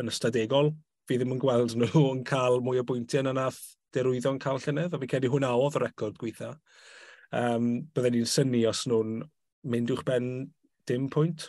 yn 0.00 0.10
ystadegol, 0.12 0.72
fi 1.08 1.18
ddim 1.18 1.34
yn 1.36 1.42
gweld 1.42 1.76
nhw 1.80 2.08
yn 2.12 2.24
cael 2.28 2.60
mwy 2.64 2.82
o 2.82 2.86
bwyntiau 2.88 3.26
na 3.26 3.36
nath 3.36 3.60
derwyddo'n 3.92 4.40
cael 4.42 4.60
llynedd, 4.62 4.94
a 4.94 5.00
fi 5.00 5.08
cedi 5.14 5.30
hwnna 5.32 5.52
oedd 5.58 5.78
y 5.78 5.84
record 5.84 6.18
gweithio. 6.20 6.54
Um, 7.32 7.72
Byddwn 7.94 8.18
ni'n 8.18 8.28
syni 8.28 8.62
os 8.68 8.84
nhw'n 8.88 9.20
mynd 9.72 9.92
i'ch 9.94 10.04
ben 10.08 10.28
dim 10.88 11.08
pwynt. 11.12 11.48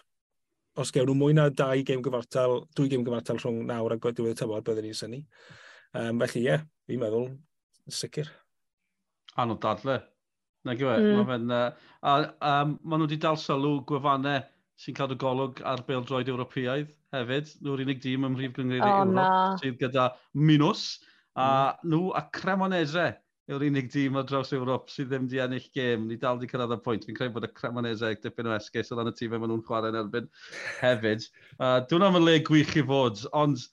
Os 0.80 0.92
gewn 0.94 1.10
nhw 1.10 1.18
mwy 1.20 1.36
na 1.38 1.50
dau 1.54 1.84
gêm 1.86 2.04
gyfartal, 2.04 2.64
dwy 2.76 2.90
gêm 2.92 3.04
gyfartal 3.06 3.40
rhwng 3.40 3.62
nawr 3.70 3.96
a 3.96 4.00
diwedd 4.00 4.34
y 4.34 4.40
tymor, 4.40 4.64
byddwn 4.66 4.88
ni'n 4.90 4.98
syni. 4.98 5.22
Um, 5.94 6.22
felly, 6.24 6.42
ie, 6.42 6.48
yeah, 6.50 6.64
fi'n 6.90 7.04
meddwl, 7.04 7.28
sicr. 7.92 8.32
Anodd 9.40 9.62
dadle. 9.64 10.00
Na 10.64 10.76
gywe, 10.80 10.96
mm. 10.98 11.20
mae 11.20 11.30
fe'n... 11.30 11.52
Uh, 11.52 11.92
a, 12.02 12.16
um, 12.50 12.78
maen 12.82 13.04
nhw 13.04 13.08
wedi 13.08 13.20
dal 13.22 13.40
sylw 13.40 13.82
gwefannau 13.88 14.42
sy'n 14.82 14.96
cadw 14.98 15.18
golwg 15.20 15.62
ar 15.70 15.84
beldroed 15.88 16.30
Ewropeaidd 16.32 16.94
hefyd. 17.14 17.52
Nhw'r 17.64 17.84
unig 17.86 18.00
dîm 18.04 18.28
ym 18.28 18.36
mhrif 18.36 18.56
gyngreir 18.58 18.86
oh, 18.86 19.04
Ewrop 19.04 19.62
sydd 19.62 19.78
gyda 19.82 20.08
minws. 20.34 20.86
A 21.34 21.46
mm. 21.46 21.92
nhw 21.94 22.10
a 22.18 22.24
Cremonese 22.34 23.12
yw'r 23.52 23.66
unig 23.68 23.90
dîm 23.92 24.18
ar 24.20 24.26
draws 24.30 24.54
Ewrop 24.56 24.92
sydd 24.94 25.12
ddim 25.12 25.28
di 25.30 25.42
ennill 25.44 25.70
gêm. 25.76 26.08
Ni 26.10 26.18
dal 26.22 26.42
di 26.42 26.50
cyrraedd 26.50 26.76
y 26.78 26.80
pwynt. 26.86 27.06
Fi'n 27.08 27.18
credu 27.20 27.36
bod 27.38 27.48
y 27.48 27.52
Cremonese 27.54 28.14
dipyn 28.24 28.50
o 28.50 28.56
esgus 28.58 28.92
o 28.94 29.00
ran 29.00 29.12
y 29.12 29.16
tîmau 29.18 29.38
e 29.38 29.44
maen 29.44 29.54
nhw'n 29.54 29.66
chwarae 29.68 29.94
yn 29.94 30.00
erbyn 30.02 30.30
hefyd. 30.82 31.28
Uh, 31.60 31.80
Dwi'n 31.90 32.08
am 32.10 32.20
y 32.20 32.24
le 32.24 32.38
gwych 32.50 32.78
i 32.80 32.86
fod, 32.90 33.26
ond 33.38 33.68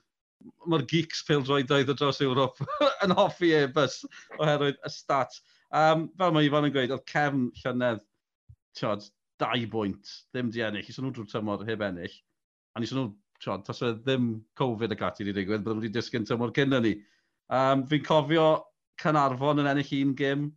mae'r 0.71 0.87
geeks 0.91 1.23
peldroedoedd 1.29 1.93
o 1.93 1.97
draws 1.97 2.21
Ewrop 2.25 2.61
yn 3.05 3.17
hoffi 3.17 3.55
e-bus 3.61 4.03
oherwydd 4.39 4.81
y 4.85 4.93
stat. 4.93 5.41
Um, 5.71 6.09
fel 6.19 6.33
mae 6.35 6.49
Ifan 6.49 6.67
yn 6.67 6.75
gweud, 6.75 6.93
oedd 6.95 7.07
cefn 7.11 7.49
llynedd, 7.63 8.03
tiod, 8.79 9.05
dau 9.41 9.67
bwynt, 9.73 10.13
ddim 10.31 10.53
di 10.55 10.63
ennill, 10.67 10.89
ison 10.93 11.07
nhw 11.07 11.15
drwy'r 11.17 11.31
tymor 11.33 11.67
heb 11.69 11.85
ennill, 11.87 12.17
a 12.77 12.83
nes 12.83 12.93
nhw, 12.95 13.09
tiod, 13.41 13.65
tas 13.67 13.83
ddim 14.05 14.33
Covid 14.59 14.93
y 14.93 14.99
gati 15.01 15.25
wedi 15.25 15.41
digwydd, 15.41 15.65
byddwn 15.65 15.81
wedi 15.81 15.93
disgyn 15.95 16.29
tymor 16.29 16.53
cyn 16.57 16.77
ni. 16.85 16.95
Um, 17.51 17.87
fi'n 17.91 18.05
cofio 18.07 18.49
Canarfon 19.01 19.63
yn 19.63 19.71
ennill 19.71 19.95
un 20.03 20.17
gym 20.17 20.49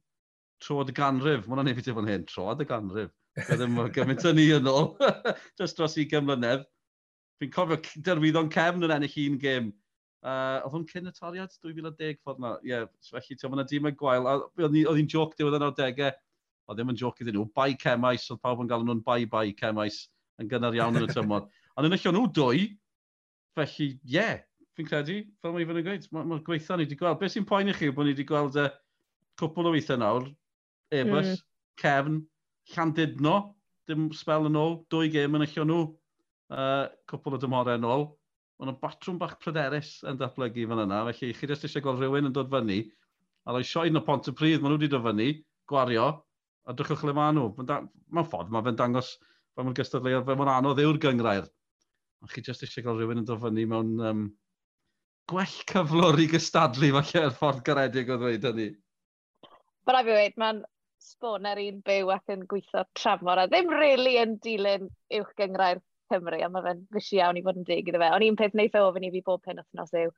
troed 0.63 0.91
y 0.91 0.95
ganrif. 0.95 1.45
Mae 1.47 1.55
hwnna'n 1.55 1.71
efo 1.73 1.95
fan 1.97 2.09
hyn, 2.09 2.25
troed 2.29 2.63
y 2.63 2.67
ganrif. 2.67 3.13
Byddwn 3.39 3.79
yn 3.81 3.93
gymaint 3.95 4.25
yn 4.29 4.37
ni 4.37 4.49
yn 4.53 4.69
ôl, 4.69 4.91
just 5.59 5.79
dros 5.79 5.97
i 5.97 6.05
gymlynedd. 6.09 6.67
Fi'n 7.41 7.53
cofio 7.53 7.79
derwyddon 8.05 8.51
cefn 8.53 8.85
yn 8.85 8.93
ennill 8.97 9.17
un 9.25 9.39
gym. 9.41 9.71
Uh, 10.23 10.61
oedd 10.63 10.75
hwn 10.77 10.85
cyn 10.87 11.09
y 11.09 11.15
toriad 11.15 11.55
2010 11.65 12.19
ffordd 12.21 12.39
yna. 12.39 12.53
Ie, 12.63 12.69
yeah, 12.71 12.85
felly 13.09 13.39
ti'n 13.39 13.51
mynd 13.51 13.65
y 13.65 13.67
dîm 13.71 13.89
y 13.89 13.93
gwael. 13.99 14.29
Oedd 14.61 14.77
hi'n 14.77 15.09
joc 15.11 15.35
diwedd 15.39 15.57
yn 15.59 15.65
90au, 15.65 16.11
o 16.67 16.75
ddim 16.75 16.93
yn 16.93 16.99
joc 16.99 17.19
iddyn 17.21 17.37
nhw, 17.37 17.47
bai 17.55 17.73
cemais, 17.79 18.25
oedd 18.31 18.41
pawb 18.43 18.63
yn 18.63 18.69
galw 18.71 18.85
nhw'n 18.87 19.03
bai-bai 19.05 19.51
cemais 19.59 20.05
yn 20.41 20.49
gynnar 20.51 20.75
iawn 20.77 20.99
yn 20.99 21.07
y 21.07 21.11
tymor. 21.13 21.47
Ond 21.77 21.89
yn 21.89 21.97
allan 21.97 22.17
nhw 22.17 22.27
dwy, 22.37 22.67
felly 23.57 23.89
ie, 23.89 23.97
yeah, 24.15 24.37
fi'n 24.77 24.87
credu, 24.89 25.19
fel 25.41 25.53
mae 25.53 25.65
Ifan 25.65 25.81
yn 25.81 25.85
gweud, 25.87 26.07
mae'r 26.13 26.29
ma 26.29 26.39
gweithio 26.45 26.77
ni 26.77 26.87
wedi 26.87 26.97
gweld. 26.97 27.19
Beth 27.21 27.35
sy'n 27.35 27.47
poen 27.49 27.69
i 27.69 27.75
chi 27.77 27.91
bod 27.93 28.07
ni 28.07 28.13
wedi 28.15 28.25
gweld 28.29 28.57
e, 28.57 28.67
y 28.69 29.41
cwpl 29.41 29.69
o 29.69 29.73
weithiau 29.75 29.99
nawr, 30.01 30.29
Ebus, 30.93 31.29
mm. 31.33 31.43
Cefn, 31.81 32.17
Llandudno, 32.73 33.35
dim 33.89 34.07
spel 34.15 34.49
yn 34.49 34.57
ôl, 34.57 34.79
dwy 34.93 35.11
gêm 35.13 35.37
yn 35.37 35.45
allan 35.45 35.69
nhw, 35.69 35.85
e, 36.49 36.57
uh, 36.57 36.83
cwpl 37.11 37.37
o 37.37 37.41
dymorau 37.41 37.79
yn 37.81 37.87
ôl. 37.89 38.07
Mae'n 38.61 38.73
y 38.73 38.79
batrwm 38.81 39.17
bach 39.21 39.35
pryderus 39.41 39.95
yn 40.09 40.19
datblygu 40.21 40.67
fan 40.69 40.85
yna, 40.85 41.03
felly 41.09 41.33
chi 41.35 41.49
jyst 41.49 41.65
eisiau 41.67 41.85
gweld 41.85 42.01
rhywun 42.01 42.29
yn 42.29 42.35
dod 42.35 42.51
fyny, 42.53 42.83
a 43.43 43.53
roi 43.53 43.65
sioed 43.67 43.91
yn 43.91 43.99
y 43.99 44.05
pont 44.05 44.29
y 44.29 44.33
pryd, 44.37 44.61
maen 44.61 44.73
nhw 44.73 44.79
wedi 44.79 44.91
dod 44.93 45.05
fyny, 45.05 45.29
gwario, 45.69 46.07
A 46.67 46.75
drychwch 46.77 47.03
le 47.07 47.15
maen 47.17 47.37
nhw. 47.37 47.49
Mae'n 47.59 48.29
ffordd, 48.29 48.51
mae 48.53 48.65
fe'n 48.67 48.79
dangos 48.79 49.15
fe 49.19 49.63
mae'n 49.63 49.77
gystadleuol, 49.77 50.25
fe 50.27 50.37
mae'n 50.39 50.53
anodd 50.55 50.81
yw'r 50.83 50.99
gyngrair. 51.03 51.49
Ond 52.23 52.31
chi 52.31 52.43
jyst 52.45 52.63
eisiau 52.65 52.85
cael 52.85 52.99
rhywun 53.01 53.21
yn 53.21 53.27
dod 53.27 53.41
fyny 53.43 53.65
mewn 53.69 53.93
um, 54.09 54.27
gwell 55.31 55.57
cyflwr 55.71 56.21
i 56.23 56.29
gystadlu 56.31 56.91
falle 56.97 57.25
yr 57.27 57.35
ffordd 57.39 57.63
garedig 57.67 58.11
o 58.13 58.19
ddweud 58.21 58.47
hynny. 58.49 58.69
Mae'n 59.83 59.97
rhaid 59.97 60.11
i 60.11 60.17
weid, 60.19 60.37
mae'n 60.39 60.61
sbon 61.03 61.43
sboner 61.43 61.59
un 61.59 61.81
byw 61.83 62.11
ac 62.15 62.31
yn 62.31 62.45
gweithio 62.51 62.85
tramor 62.95 63.41
a 63.41 63.47
ddim 63.51 63.71
really 63.75 64.15
yn 64.21 64.37
dilyn 64.45 64.87
uwch 65.19 65.33
gyngrair 65.39 65.83
Cymru, 66.11 66.39
a 66.45 66.49
mae 66.51 66.63
fe'n 66.65 66.81
fysi 66.93 67.17
iawn 67.19 67.39
i 67.39 67.43
fod 67.43 67.59
yn 67.59 67.67
dig 67.67 67.87
iddo 67.89 67.99
fe. 68.01 68.09
Ond 68.15 68.25
un 68.27 68.37
peth 68.39 68.55
wneud 68.55 68.71
fe 68.73 68.81
ofyn 68.85 69.07
i 69.07 69.11
fi 69.13 69.21
bob 69.25 69.43
pen 69.43 69.59
wythnos 69.61 69.93
yw, 69.99 70.11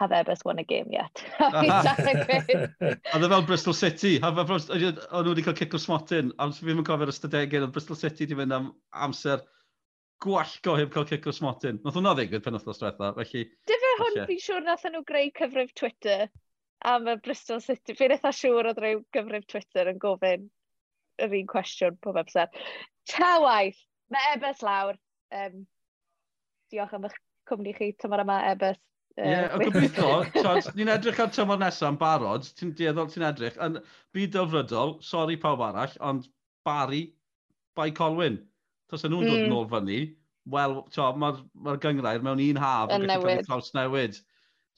have 0.00 0.12
Ebers 0.12 0.44
won 0.44 0.58
a 0.58 0.64
game 0.64 0.90
yet. 0.90 1.24
A 1.38 1.62
e 1.64 3.28
fel 3.28 3.42
Bristol 3.46 3.74
City. 3.74 4.18
o'n 4.22 4.34
nhw 4.34 5.32
wedi 5.32 5.44
cael 5.46 5.58
cic 5.58 5.74
o 5.76 5.80
smotyn. 5.80 6.32
Amser 6.42 6.68
fi'n 6.68 6.86
cofio'r 6.86 7.12
ystadegau, 7.12 7.66
oedd 7.66 7.74
Bristol 7.74 7.98
City 7.98 8.26
wedi 8.26 8.38
mynd 8.40 8.56
am 8.56 8.70
amser 9.06 9.44
gwallgo 10.24 10.74
heb 10.78 10.90
cael 10.94 11.06
cic 11.10 11.28
o 11.30 11.34
smotyn. 11.34 11.78
Nath 11.84 11.98
hwnna 11.98 12.14
ddigwydd 12.18 12.44
pen 12.46 12.58
othnos 12.58 12.80
diwetha. 12.82 13.12
Felly... 13.20 13.44
Dyfe 13.70 13.92
hwn 14.00 14.18
fi'n 14.30 14.42
siŵr 14.46 14.66
nath 14.66 14.86
nhw 14.90 15.04
greu 15.06 15.30
cyfrif 15.38 15.74
Twitter 15.78 16.26
am 16.90 17.06
y 17.08 17.16
Bristol 17.24 17.62
City. 17.64 17.96
Fi'n 17.98 18.16
eitha 18.16 18.32
siŵr 18.34 18.70
oedd 18.72 18.82
rhyw 18.82 19.04
gyfrif 19.14 19.46
Twitter 19.50 19.92
yn 19.92 20.00
gofyn 20.02 20.48
yr 21.22 21.36
un 21.38 21.50
cwestiwn 21.50 22.00
pob 22.02 22.18
amser. 22.18 22.50
Ta 23.10 23.36
waith, 23.44 23.78
mae 24.10 24.34
Ebers 24.34 24.64
lawr. 24.66 24.98
Um, 25.34 25.64
diolch 26.72 26.94
am 26.96 27.06
eich 27.06 27.16
cwmni 27.48 27.74
chi 27.76 27.92
tymor 28.00 28.24
yma, 28.24 28.40
Ebers. 28.50 28.80
Ie, 29.14 29.26
yeah, 29.30 29.52
o 29.54 29.60
gobeithio, 29.62 30.14
ni'n 30.74 30.90
edrych 30.90 31.20
ar 31.22 31.30
tymor 31.30 31.60
nesaf 31.60 31.92
yn 31.92 31.98
barod, 32.00 32.48
ti'n 32.58 32.72
dieddol 32.78 33.06
ti'n 33.12 33.26
edrych, 33.28 33.58
yn 33.62 33.76
byd 34.16 34.32
dyfrydol, 34.34 34.96
sori 35.06 35.36
pawb 35.38 35.62
arall, 35.62 35.94
ond 36.02 36.26
Barry, 36.66 37.04
Bai 37.78 37.92
Colwyn, 37.94 38.40
tos 38.90 39.06
e 39.06 39.10
nhw'n 39.12 39.28
dod 39.28 39.36
hmm. 39.36 39.46
yn 39.46 39.54
ôl 39.54 39.68
fyny, 39.70 40.00
wel, 40.50 40.80
mae'r 41.22 41.38
ma, 41.54 41.76
gyngrair 41.84 42.26
mewn 42.26 42.42
un 42.42 42.60
haf 42.60 42.90
yn 42.96 43.06
gallu 43.06 43.30
cael 43.30 43.46
traws 43.46 43.70
newid. 43.78 44.18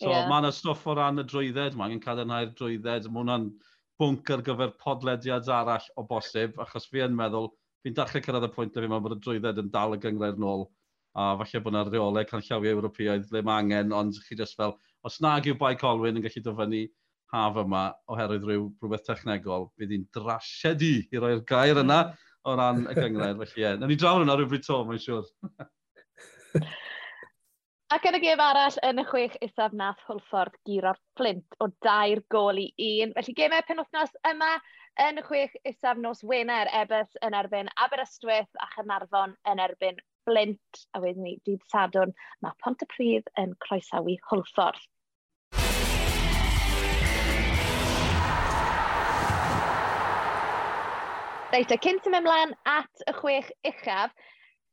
So, 0.02 0.10
yeah. 0.10 0.28
mae 0.28 0.44
yna 0.44 0.52
stwff 0.52 0.84
o 0.84 0.94
ran 0.98 1.22
y 1.22 1.24
drwydded, 1.24 1.76
mae 1.76 1.88
angen 1.88 2.02
cadarnhau'r 2.04 2.52
drwydded, 2.58 3.08
mae 3.08 3.22
hwnna'n 3.22 3.46
bwnc 3.96 4.32
ar 4.34 4.44
gyfer 4.44 4.74
podlediad 4.82 5.48
arall 5.48 5.86
o 5.96 6.04
bosib, 6.10 6.60
achos 6.60 6.90
fi 6.92 7.06
yn 7.06 7.16
meddwl, 7.16 7.48
fi'n 7.80 7.96
dachrau 7.96 8.24
cyrraedd 8.26 8.50
y 8.50 8.52
pwynt 8.52 8.76
o 8.76 8.84
fi 8.84 8.90
mewn 8.92 9.04
bod 9.06 9.16
y 9.16 9.22
drwydded 9.24 9.62
yn 9.64 9.72
dal 9.72 9.96
y 9.96 10.00
gyngrair 10.02 10.36
nôl 10.42 10.66
a 11.16 11.32
falle 11.40 11.62
bod 11.64 11.72
yna 11.72 11.82
reolau 11.88 12.28
canllawiau 12.28 12.76
Ewropeaidd 12.76 13.32
le 13.32 13.42
mae 13.46 13.62
angen, 13.62 13.92
ond 13.96 14.18
chi 14.26 14.36
jyst 14.36 14.58
fel, 14.60 14.76
os 15.06 15.16
nag 15.24 15.48
yw 15.48 15.56
bai 15.60 15.74
Colwyn 15.80 16.18
yn 16.20 16.24
gallu 16.24 16.42
dyfynnu 16.44 16.82
haf 17.32 17.60
yma 17.62 17.84
oherwydd 18.12 18.44
rhyw 18.46 18.66
rhywbeth 18.82 19.06
technegol, 19.06 19.70
bydd 19.80 19.94
hi'n 19.94 20.08
drasiedi 20.14 20.96
i 21.10 21.22
roi'r 21.22 21.42
gair 21.48 21.80
yna 21.82 22.00
o 22.46 22.56
ran 22.58 22.84
y 22.86 22.96
gyngred. 22.98 23.40
Felly 23.40 23.62
ie, 23.62 23.64
yeah. 23.64 23.78
na 23.80 23.88
ni 23.88 23.96
draw 23.98 24.18
hwnna 24.18 24.36
rhywbryd 24.36 24.66
to, 24.66 24.82
mae'n 24.86 25.02
siŵr. 25.02 25.30
Ac 27.94 28.06
yn 28.10 28.18
y 28.18 28.20
gêm 28.22 28.40
arall 28.42 28.76
yn 28.82 28.98
y 28.98 29.04
chwech 29.06 29.36
isaf 29.46 29.74
nath 29.78 30.00
Hwlffordd 30.08 30.56
giro'r 30.66 30.98
fflint 31.14 31.56
o 31.62 31.68
dair 31.86 32.20
gol 32.34 32.58
i 32.58 32.66
un. 32.82 33.12
Felly 33.14 33.34
gemau 33.38 33.62
penwthnos 33.68 34.12
yma 34.26 34.56
yn 35.06 35.22
y 35.22 35.24
chwech 35.26 35.54
isaf 35.70 36.00
nos 36.02 36.24
Wener, 36.26 36.66
Ebys 36.74 37.14
yn 37.24 37.36
erbyn 37.38 37.70
Aberystwyth 37.86 38.58
a 38.58 38.68
Chynarfon 38.74 39.36
yn 39.52 39.62
erbyn 39.62 40.02
Blint, 40.26 40.82
a 40.92 41.00
wedyn 41.02 41.22
ni 41.22 41.36
dydd 41.46 41.62
sadwn, 41.70 42.12
mae 42.42 42.56
Pont 42.62 42.82
y 42.82 42.88
Pryd 42.90 43.30
yn 43.40 43.54
croesawu 43.62 44.16
hwlffordd. 44.30 44.82
Reit, 51.54 51.70
a 51.70 51.78
cyn 51.78 52.02
sy'n 52.02 52.18
ymlaen 52.18 52.56
at 52.68 53.06
y 53.06 53.12
chwech 53.16 53.52
uchaf, 53.70 54.10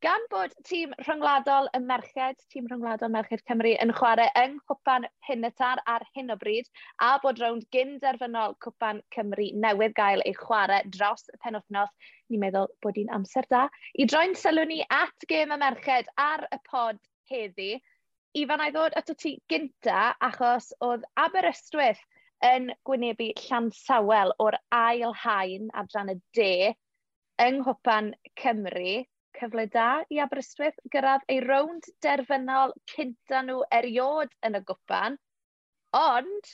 Gan 0.04 0.26
bod 0.32 0.52
tîm 0.68 0.92
rhyngwladol 1.06 1.70
y 1.78 1.80
merched, 1.80 2.42
tîm 2.52 2.66
rhyngwladol 2.68 3.12
merched 3.14 3.40
Cymru 3.48 3.70
yn 3.84 3.94
chwarae 3.96 4.26
yng 4.42 4.58
Nghwpan 4.58 5.06
Hynetar 5.28 5.80
ar 5.94 6.04
hyn 6.18 6.34
o 6.34 6.36
bryd, 6.42 6.68
a 7.08 7.12
bod 7.24 7.40
rownd 7.40 7.64
gyn 7.72 7.94
derfynol 8.02 8.58
Cwpan 8.66 9.00
Cymru 9.16 9.46
newydd 9.66 9.96
gael 10.00 10.24
ei 10.26 10.34
chwarae 10.40 10.82
dros 10.96 11.24
y 11.32 11.40
penwthnos, 11.46 11.94
ni'n 12.28 12.44
meddwl 12.44 12.68
bod 12.84 13.00
hi'n 13.00 13.14
amser 13.16 13.48
da. 13.56 13.62
I 13.96 14.04
droi'n 14.12 14.36
sylw 14.42 14.68
ni 14.74 14.82
at 14.98 15.28
gêm 15.32 15.56
y 15.56 15.60
merched 15.64 16.12
ar 16.26 16.44
y 16.52 16.60
pod 16.68 17.00
heddi, 17.32 17.70
Ifan 18.44 18.66
a'i 18.66 18.76
ddod 18.76 19.00
ato 19.00 19.16
ti 19.24 19.38
gynta 19.48 20.04
achos 20.32 20.74
oedd 20.84 21.08
Aberystwyth 21.28 22.04
yn 22.52 22.74
gwynebu 22.84 23.32
Llansawel 23.46 24.36
o'r 24.50 24.60
ail 24.84 25.16
hain 25.24 25.72
adran 25.72 26.12
y 26.18 26.20
de 26.36 26.54
yng 27.48 27.64
Nghwpan 27.64 28.18
Cymru 28.44 29.00
cyfle 29.38 29.66
da 29.74 29.88
i 30.14 30.20
Aberystwyth 30.24 30.80
gyrraedd 30.94 31.26
ei 31.32 31.40
rownd 31.44 31.88
derfynol 32.06 32.76
cynta 32.94 33.44
nhw 33.46 33.64
eriod 33.74 34.34
yn 34.46 34.60
y 34.60 34.64
gwpan. 34.68 35.18
Ond... 35.98 36.52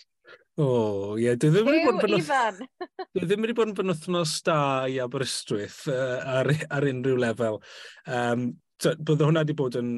O, 0.60 0.64
oh, 0.66 1.12
ie. 1.16 1.30
Yeah. 1.30 1.40
Dwi 1.40 1.54
ddim 1.56 1.70
wedi 1.70 1.86
bod 1.86 1.96
yn 1.96 2.04
bynoth... 2.04 2.62
Dwi 3.16 3.26
ddim 3.26 3.46
wedi 3.46 3.58
bod 3.58 3.72
yn 3.72 3.76
benwthnos 3.78 4.38
da 4.48 4.60
i 4.92 5.00
Aberystwyth 5.04 5.86
uh, 5.92 6.20
ar, 6.40 6.52
ar 6.76 6.88
unrhyw 6.90 7.20
lefel. 7.24 7.62
Um, 8.06 8.50
so, 8.82 8.94
Bydde 8.98 9.30
hwnna 9.30 9.46
wedi 9.46 9.56
bod 9.60 9.80
yn 9.80 9.94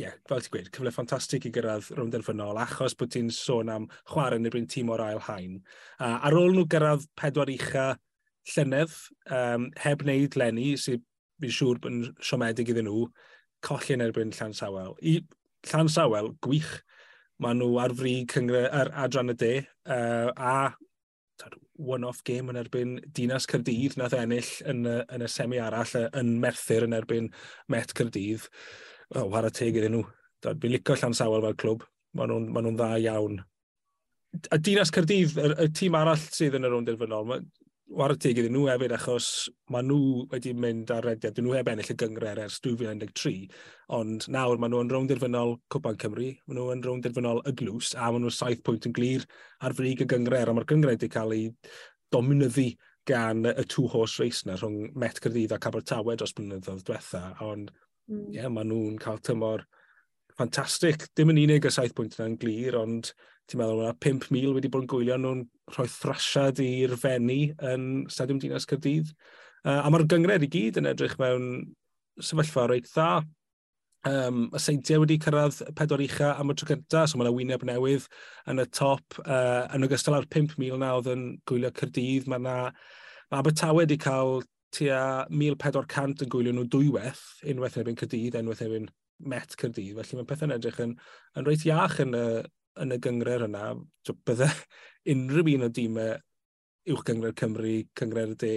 ie, 0.00 0.06
yeah, 0.06 0.14
fel 0.28 0.40
ti'n 0.40 0.52
gweud, 0.54 0.68
cyfle 0.72 0.90
ffantastig 0.94 1.44
i 1.46 1.52
gyrraedd 1.52 1.90
rownd 1.98 2.14
derfynol, 2.16 2.56
achos 2.60 2.94
bod 2.98 3.10
ti'n 3.12 3.28
sôn 3.34 3.68
am 3.70 3.84
chwarae 4.08 4.40
neu 4.40 4.52
bryn 4.52 4.68
tîm 4.70 4.88
o'r 4.92 5.02
ail 5.04 5.20
hain. 5.28 5.58
Uh, 5.98 6.16
ar 6.16 6.36
ôl 6.38 6.56
nhw 6.56 6.64
gyrraedd 6.72 7.04
pedwar 7.20 7.52
ucha 7.52 7.90
llynedd, 8.54 8.94
um, 9.30 9.68
heb 9.84 10.04
wneud 10.04 10.38
lenni, 10.40 10.72
sydd 10.80 11.04
fi'n 11.42 11.56
siŵr 11.58 11.82
bod 11.82 11.92
yn 11.92 12.06
siomedig 12.22 12.72
iddyn 12.72 12.88
nhw, 12.88 13.06
colli 13.66 13.96
yn 13.96 14.06
erbyn 14.06 14.32
Llan 14.36 14.56
Sawel. 14.56 14.96
I, 15.02 15.18
Llan 15.70 15.90
Sawel, 15.92 16.32
gwych, 16.44 16.78
maen 17.42 17.60
nhw 17.62 17.76
ar 17.82 17.94
fri 17.98 18.22
cyngre, 18.30 18.64
ar 18.70 18.92
adran 19.04 19.34
y 19.34 19.36
de, 19.38 19.52
uh, 19.90 20.30
a 20.36 20.56
one-off 21.82 22.22
game 22.24 22.52
yn 22.52 22.58
erbyn 22.60 22.96
Dinas 23.16 23.46
Cyrdydd 23.50 23.96
nath 23.98 24.14
ennill 24.16 24.50
yn, 24.68 24.84
yn 24.86 25.24
y 25.24 25.28
semi 25.30 25.58
arall 25.58 25.94
yn 26.18 26.36
Merthyr 26.42 26.86
yn 26.86 26.96
erbyn 26.96 27.30
Met 27.72 27.94
Cyrdydd. 27.98 28.46
Oh, 29.16 29.26
war 29.32 29.48
y 29.48 29.52
teg 29.54 29.78
iddyn 29.78 29.96
nhw. 29.96 30.04
Fi'n 30.42 30.74
licio 30.74 30.98
Llan 30.98 31.16
Sawel 31.16 31.44
fel 31.46 31.58
clwb. 31.62 31.86
Maen 32.18 32.30
nhw'n 32.32 32.46
ma 32.52 32.62
nhw 32.62 32.74
dda 32.76 32.90
iawn. 33.02 33.40
A 34.52 34.58
Dinas 34.58 34.92
Cyrdydd, 34.94 35.34
y, 35.40 35.50
y 35.64 35.68
tîm 35.76 35.96
arall 35.98 36.20
sydd 36.22 36.56
yn 36.58 36.68
y 36.68 36.70
rownd 36.72 36.88
dirfynol, 36.88 37.42
war 37.92 38.14
y 38.14 38.16
teg 38.20 38.38
iddyn 38.40 38.54
nhw 38.54 38.68
hefyd, 38.70 38.94
achos 38.96 39.28
maen 39.72 39.88
nhw 39.90 40.26
wedi 40.32 40.52
mynd 40.56 40.90
ar 40.94 41.04
rediad, 41.06 41.34
dyn 41.36 41.46
nhw 41.48 41.56
heb 41.56 41.70
ennill 41.72 41.92
y 41.92 41.96
gyngred 41.98 42.40
ers 42.40 42.58
2013, 42.64 43.50
ond 43.98 44.28
nawr 44.32 44.60
maen 44.60 44.72
nhw 44.72 44.84
yn 44.84 44.92
rownd 44.92 45.12
dirfynol 45.12 45.56
Cwpan 45.72 45.98
Cymru, 46.00 46.30
maen 46.46 46.58
nhw 46.58 46.68
yn 46.76 46.84
rownd 46.86 47.06
dirfynol 47.06 47.42
y 47.48 47.54
glws, 47.58 47.92
a 47.96 48.08
maen 48.08 48.24
nhw 48.24 48.32
saith 48.32 48.62
pwynt 48.64 48.88
yn 48.88 48.96
glir 48.96 49.26
ar 49.60 49.76
frig 49.76 50.04
y 50.04 50.08
gyngred, 50.08 50.48
a 50.48 50.56
mae'r 50.56 50.68
gyngred 50.72 50.94
wedi 50.94 51.10
cael 51.12 51.36
ei 51.36 51.50
dominyddu 52.14 52.70
gan 53.08 53.44
y 53.50 53.66
two-horse 53.66 54.22
race 54.22 54.46
na 54.46 54.56
rhwng 54.56 54.92
Met 54.98 55.20
Cyrdydd 55.22 55.54
a 55.56 55.58
Cabertawe 55.62 56.16
dros 56.16 56.34
blynyddoedd 56.38 56.84
diwetha, 56.86 57.24
ond 57.44 57.72
mm. 58.08 58.28
yeah, 58.36 58.48
maen 58.48 58.70
nhw'n 58.70 58.98
cael 59.02 59.20
tymor 59.26 59.66
ffantastig. 60.36 61.08
Dim 61.16 61.32
yn 61.34 61.42
unig 61.44 61.66
y 61.66 61.72
saith 61.74 61.96
pwynt 61.98 62.16
yna'n 62.18 62.38
glir, 62.40 62.78
ond 62.78 63.12
ti'n 63.50 63.60
meddwl, 63.60 63.84
yna 63.84 63.96
5,000 64.04 64.56
wedi 64.56 64.70
bod 64.72 64.84
yn 64.84 64.90
gwylio 64.92 65.18
nhw'n 65.20 65.44
rhoi 65.74 65.88
thrasiad 65.90 66.62
i'r 66.62 66.96
fenni 67.00 67.40
yn 67.72 67.86
Stadiwm 68.12 68.40
Dinas 68.42 68.68
Cyrdydd. 68.70 69.12
Uh, 69.62 69.80
a 69.82 69.92
mae'r 69.92 70.08
gyngred 70.10 70.46
i 70.46 70.50
gyd 70.50 70.80
yn 70.80 70.90
edrych 70.90 71.18
mewn 71.20 71.52
sefyllfa 72.22 72.68
reit 72.70 72.88
dda. 72.90 73.22
Um, 74.08 74.48
y 74.50 74.58
seintiau 74.58 75.04
wedi 75.04 75.20
cyrraedd 75.22 75.60
pedwar 75.78 76.02
ucha 76.02 76.32
am 76.42 76.50
y 76.50 76.56
tro 76.58 76.66
cyntaf, 76.72 77.10
so 77.10 77.18
mae 77.18 77.28
yna 77.28 77.36
wyneb 77.36 77.66
newydd 77.68 78.08
yn 78.50 78.62
y 78.62 78.66
top. 78.74 79.20
Uh, 79.22 79.68
yn 79.74 79.86
ogystal 79.86 80.18
â'r 80.18 80.26
5,000 80.26 80.82
na 80.82 80.96
oedd 80.96 81.12
yn 81.12 81.28
gwylio 81.46 81.70
Cyrdydd, 81.78 82.26
mae 82.30 82.42
yna 82.42 82.56
Mae 83.32 83.40
Abertawe 83.40 83.78
wedi 83.78 83.96
cael 83.96 84.42
tua 84.76 85.24
1,400 85.32 86.20
yn 86.26 86.30
gwylio 86.32 86.52
nhw 86.52 86.66
dwywaith, 86.68 87.22
unwaith 87.48 87.78
erbyn 87.80 87.96
Cyrdydd, 87.96 88.34
unwaith 88.36 88.60
erbyn 88.66 88.90
Met 89.24 89.54
Cyrdydd. 89.56 89.94
Felly 89.96 90.18
mae 90.18 90.28
pethau'n 90.28 90.52
edrych 90.52 90.80
yn, 90.84 90.92
yn 91.40 91.46
reit 91.48 91.64
iach 91.64 91.96
yn 92.04 92.12
y, 92.12 92.26
yn 92.80 92.94
y 92.94 92.98
gyngred 93.02 93.46
yna, 93.48 93.72
bydde 94.26 94.48
unrhyw 95.12 95.56
un 95.56 95.66
o 95.66 95.70
dîmau 95.76 96.14
uwch 96.92 97.04
gyngred 97.06 97.36
Cymru, 97.38 97.74
cyngred 97.98 98.34
y 98.34 98.38
de 98.42 98.54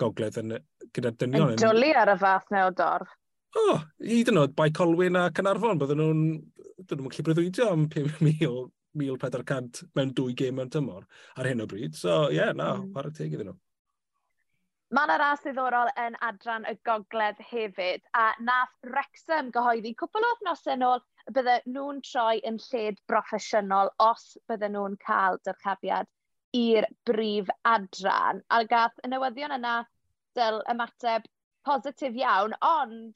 gogledd 0.00 0.40
yn, 0.42 0.56
gyda 0.94 1.12
dynion. 1.18 1.54
Yn 1.54 1.60
dwlu 1.62 1.92
ar 2.00 2.14
y 2.14 2.16
fath 2.20 2.50
neu 2.54 2.70
o 2.70 2.74
dorf. 2.74 3.12
O, 3.54 3.64
oh, 3.70 3.82
hyd 4.02 4.32
yn 4.32 4.40
oed, 4.40 4.54
bai 4.58 4.70
Colwyn 4.74 5.18
a 5.20 5.28
Cynarfon, 5.34 5.78
bydden 5.78 6.00
nhw'n, 6.02 6.24
dyn 6.88 7.02
nhw'n 7.02 7.14
llibrydwydio 7.14 7.68
am 7.70 7.84
5,400 7.92 9.84
mewn 9.98 10.16
dwy 10.18 10.34
gêm 10.38 10.58
mewn 10.58 10.72
tymor 10.74 11.04
ar 11.38 11.50
hyn 11.50 11.62
o 11.62 11.68
bryd. 11.70 11.94
So, 11.98 12.24
ie, 12.32 12.40
yeah, 12.40 12.50
na, 12.56 12.72
mm. 12.80 12.90
ar 12.98 13.12
y 13.12 13.14
teg 13.14 13.36
iddyn 13.36 13.52
nhw. 13.52 13.60
Mae 14.94 15.08
yna 15.08 15.14
ras 15.18 15.40
ddiddorol 15.42 15.88
yn 15.98 16.14
adran 16.22 16.66
y 16.70 16.74
gogledd 16.86 17.38
hefyd, 17.48 18.02
a 18.14 18.28
nath 18.46 18.74
Wrexham 18.86 19.48
gyhoeddi 19.54 19.94
cwpl 19.98 20.26
o 20.26 20.34
ddnosau 20.42 20.78
nôl 20.78 21.00
bydde 21.32 21.56
nhw'n 21.74 22.00
troi 22.04 22.40
yn 22.48 22.58
lled 22.66 22.98
broffesiynol 23.10 23.90
os 24.06 24.26
bydde 24.50 24.68
nhw'n 24.74 24.96
cael 25.06 25.38
dyrchafiad 25.46 26.10
i'r 26.58 26.86
brif 27.08 27.48
adran. 27.70 28.42
A 28.50 28.62
gath 28.72 29.00
y 29.04 29.10
newyddion 29.12 29.54
yna 29.56 29.76
del 30.38 30.60
ymateb 30.70 31.26
positif 31.68 32.18
iawn, 32.20 32.54
ond 32.60 33.14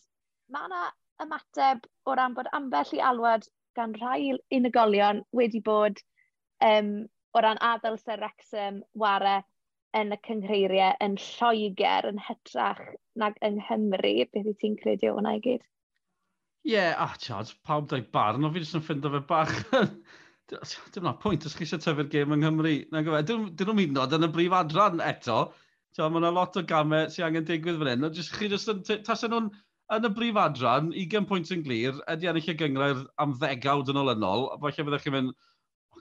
mae 0.54 0.70
yna 0.70 0.82
ymateb 1.24 1.86
o 2.06 2.16
ran 2.18 2.34
bod 2.38 2.50
ambell 2.58 2.94
i 2.96 3.02
alwad 3.10 3.46
gan 3.78 3.94
rhai 4.00 4.32
unigolion 4.58 5.22
wedi 5.38 5.60
bod 5.68 6.00
um, 6.64 6.92
o 7.34 7.44
ran 7.44 7.60
adael 7.70 7.98
Sir 8.00 8.18
Wrexham 8.22 8.82
ware 9.04 9.42
yn 9.98 10.14
y 10.14 10.18
cyngheiriau 10.26 10.96
yn 11.04 11.16
Lloegr 11.24 12.08
yn 12.10 12.22
hytrach 12.28 12.82
nag 13.22 13.38
yng 13.44 13.60
Nghymru. 13.62 14.14
Beth 14.32 14.50
i 14.52 14.54
ti'n 14.62 14.78
credu 14.82 15.12
o 15.12 15.18
hwnna 15.18 15.36
i 15.38 15.44
gyd? 15.44 15.64
Ie, 16.66 16.72
yeah, 16.74 16.96
a 17.00 17.14
tiad, 17.20 17.52
pawb 17.64 17.86
dweud 17.88 18.08
barn, 18.12 18.44
ond 18.44 18.54
fi 18.54 18.64
jyst 18.64 18.76
yn 18.78 18.84
ffindo 18.84 19.12
fe 19.14 19.22
bach... 19.28 19.54
Dim 20.48 21.04
na 21.04 21.12
pwynt 21.20 21.44
os 21.44 21.54
chi 21.56 21.66
eisiau 21.66 21.80
tyfu'r 21.84 22.08
gêm 22.12 22.32
yng 22.32 22.42
Nghymru. 22.42 22.74
Na 22.92 23.02
gyfe, 23.04 23.20
dyn 23.28 23.50
nhw'n 23.68 23.76
mynd 23.76 23.96
nod 23.98 24.14
yn 24.16 24.24
y 24.24 24.28
brif 24.32 24.54
adran 24.56 25.02
eto. 25.04 25.42
Mae 25.98 26.20
yna 26.20 26.30
lot 26.32 26.56
o 26.56 26.62
gamau 26.68 27.10
sy'n 27.12 27.26
angen 27.26 27.46
digwydd 27.48 27.80
fan 27.82 27.90
hyn. 27.92 28.06
Jyst, 28.16 28.32
chi 28.36 28.48
jyst 28.48 28.72
yn... 28.72 28.80
Tasen 29.04 29.34
nhw'n 29.34 29.50
yn 29.96 30.08
y 30.08 30.10
brif 30.16 30.38
adran, 30.40 30.88
20 30.94 31.28
pwynt 31.28 31.52
yn 31.52 31.64
glir, 31.66 32.00
ydy 32.14 32.30
ennill 32.30 32.48
y 32.52 32.56
gyngrair 32.62 33.04
am 33.20 33.34
ddegawd 33.40 33.92
yn 33.92 34.00
olynol. 34.04 34.48
Falle 34.64 34.86
byddech 34.88 35.04
chi'n 35.04 35.16
mynd... 35.18 35.36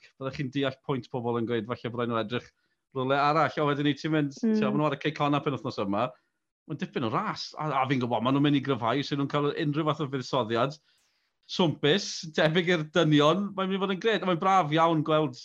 Byddech 0.08 0.40
chi'n 0.40 0.54
deall 0.56 0.80
pwynt 0.88 1.12
pobl 1.12 1.42
yn 1.42 1.48
gweud, 1.50 1.68
falle 1.68 1.92
byddai 1.94 2.08
nhw 2.12 2.22
edrych 2.22 2.48
rhywle 2.96 3.20
arall. 3.20 3.60
O, 3.64 3.68
wedyn 3.72 3.90
ni 3.90 3.96
ti'n 4.00 4.16
mynd... 4.16 4.36
Mm. 4.44 4.56
Ti'n 4.56 4.72
mynd 4.76 4.88
ar 4.88 4.96
y 4.96 5.02
ceicona 5.04 5.44
pen 5.44 5.56
wythnos 5.58 5.80
yma 5.84 6.08
mae'n 6.68 6.80
dipyn 6.82 7.08
o 7.08 7.12
ras. 7.14 7.50
A, 7.58 7.70
a 7.82 7.84
fi'n 7.90 8.02
gwybod, 8.04 8.24
maen 8.24 8.36
nhw'n 8.36 8.48
mynd 8.48 8.60
i 8.60 8.64
gryfhau, 8.64 9.04
sy'n 9.04 9.22
nhw'n 9.22 9.32
cael 9.32 9.52
unrhyw 9.54 9.88
fath 9.90 10.04
o 10.04 10.10
fuddsoddiad. 10.14 10.78
Swmpus, 11.48 12.08
debyg 12.36 12.74
i'r 12.74 12.88
dynion, 12.96 13.48
mae'n 13.56 13.70
mynd 13.70 13.78
i 13.78 13.84
fod 13.84 13.94
yn 13.96 14.02
gred. 14.04 14.26
Mae'n 14.28 14.42
braf 14.42 14.74
iawn 14.76 15.04
gweld 15.08 15.40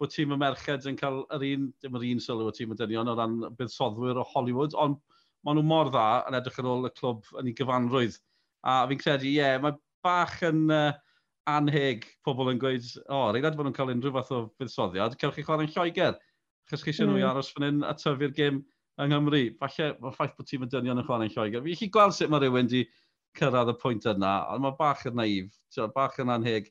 bod 0.00 0.12
tîm 0.14 0.32
y 0.34 0.38
merched 0.40 0.88
yn 0.90 0.98
cael 0.98 1.22
yr 1.36 1.44
un, 1.52 1.68
dim 1.84 1.98
yr 1.98 2.06
un 2.10 2.22
sylw 2.24 2.48
o 2.48 2.54
tîm 2.54 2.72
y 2.74 2.78
dynion 2.80 3.12
o 3.12 3.16
ran 3.18 3.36
buddsodwyr 3.58 4.20
o 4.20 4.26
Hollywood, 4.32 4.76
ond 4.80 4.98
maen 5.44 5.60
nhw 5.60 5.66
mor 5.68 5.92
dda 5.92 6.24
yn 6.28 6.38
edrych 6.40 6.60
ar 6.62 6.70
ôl 6.72 6.88
y 6.88 6.92
clwb 6.96 7.28
yn 7.40 7.50
ei 7.52 7.56
gyfanrwydd. 7.60 8.18
A 8.64 8.82
fi'n 8.90 9.00
credu, 9.00 9.28
ie, 9.28 9.36
yeah, 9.38 9.60
mae 9.60 9.76
bach 10.04 10.40
yn 10.48 10.66
uh, 10.72 10.94
anheg 11.50 12.08
pobl 12.24 12.50
yn 12.54 12.60
gweud, 12.60 12.86
o, 13.04 13.18
oh, 13.18 13.26
reilad 13.36 13.56
bod 13.58 13.68
nhw'n 13.68 13.76
cael 13.76 13.92
unrhyw 13.92 14.14
fath 14.16 14.32
o 14.32 14.40
buddsoddiad, 14.60 15.16
cewch 15.20 15.36
chi 15.36 15.44
chwarae'n 15.44 15.72
Lloegr, 15.74 16.16
achos 16.64 16.84
chi 16.84 16.94
eisiau 16.94 17.06
mm. 17.06 17.12
nhw 17.12 17.20
i 17.20 17.24
hmm. 17.24 17.30
aros 17.30 17.52
fan 17.52 17.66
hyn 17.68 17.84
a 17.84 17.92
tyfu'r 18.00 18.32
gêm 18.36 18.62
yng 19.02 19.12
Nghymru. 19.12 19.42
Falle, 19.60 19.90
mae'r 20.00 20.16
ffaith 20.16 20.36
bod 20.38 20.48
tîm 20.50 20.66
y 20.66 20.70
dynion 20.70 21.00
yn 21.02 21.06
chwarae'n 21.08 21.32
Lloegr. 21.34 21.64
Fi 21.66 21.76
chi 21.80 21.90
gweld 21.94 22.16
sut 22.16 22.32
mae 22.32 22.42
rhywun 22.42 22.68
wedi 22.68 22.84
cyrraedd 23.38 23.72
y 23.72 23.76
pwynt 23.80 24.08
yna, 24.10 24.34
ond 24.54 24.62
mae 24.62 24.76
bach 24.78 25.04
yn 25.10 25.16
naif, 25.18 25.54
bach 25.94 26.18
yn 26.22 26.32
anheg 26.34 26.70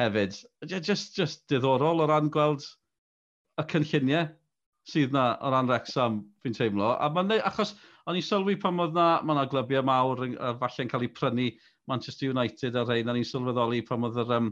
hefyd. 0.00 0.38
Just, 0.72 1.16
just 1.16 1.44
diddorol 1.52 2.00
o 2.00 2.08
ran 2.08 2.30
gweld 2.32 2.64
y 3.60 3.66
cynlluniau 3.68 4.30
sydd 4.88 5.12
na 5.14 5.36
o 5.44 5.50
ran 5.52 5.68
Rexham, 5.70 6.22
fi'n 6.42 6.56
teimlo. 6.56 6.94
A 6.96 7.10
mae'n 7.12 7.28
neu, 7.30 7.42
achos 7.46 7.76
o'n 8.08 8.18
i 8.18 8.24
sylwi 8.24 8.56
pan 8.58 8.80
oedd 8.82 8.96
na, 8.96 9.08
mae 9.22 9.36
yna 9.36 9.46
glybiau 9.52 9.84
mawr 9.86 10.24
a 10.32 10.54
falle'n 10.58 10.90
cael 10.90 11.06
eu 11.06 11.12
prynu 11.14 11.50
Manchester 11.90 12.32
United 12.32 12.78
a 12.78 12.86
rhain, 12.86 13.10
a 13.10 13.14
ni'n 13.14 13.28
sylweddoli 13.28 13.82
pan 13.86 14.08
oedd 14.08 14.18
yr, 14.24 14.32
um, 14.38 14.50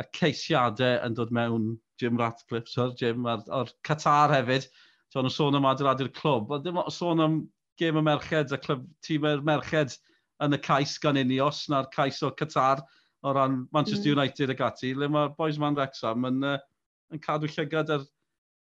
y 0.00 0.06
ceisiadau 0.16 1.00
yn 1.04 1.16
dod 1.16 1.32
mewn 1.34 1.68
Jim 2.00 2.18
Ratcliffe, 2.20 2.68
Sir 2.72 2.92
Jim, 3.00 3.26
a'r, 3.28 3.44
ar 3.58 3.72
Qatar 3.86 4.32
hefyd. 4.34 4.68
So, 5.12 5.22
nhw'n 5.22 5.32
sôn 5.32 5.58
am 5.58 5.68
adeiladu'r 5.70 6.12
clwb, 6.16 6.52
ond 6.56 6.66
dim 6.66 6.80
sôn 6.92 7.22
am 7.22 7.40
gêm 7.80 8.00
y 8.00 8.04
merched 8.04 8.54
a 8.54 8.58
clwb 8.60 8.86
tîm 9.06 9.26
y 9.28 9.34
merched 9.46 9.98
yn 10.44 10.56
y 10.56 10.60
cais 10.62 10.96
gan 11.02 11.20
Unios 11.20 11.64
na'r 11.72 11.88
cais 11.92 12.22
o 12.26 12.32
Qatar 12.34 12.82
o 13.22 13.32
ran 13.32 13.62
Manchester 13.72 14.10
mm. 14.10 14.18
United 14.18 14.52
ac 14.54 14.62
ati, 14.66 14.92
le 14.94 15.08
mae'r 15.12 15.34
boys 15.38 15.60
man 15.62 15.76
Wrexham 15.78 16.26
yn, 16.28 16.42
uh, 16.44 16.58
yn 17.14 17.22
cadw 17.22 17.48
llygad 17.50 17.92
ar 17.94 18.04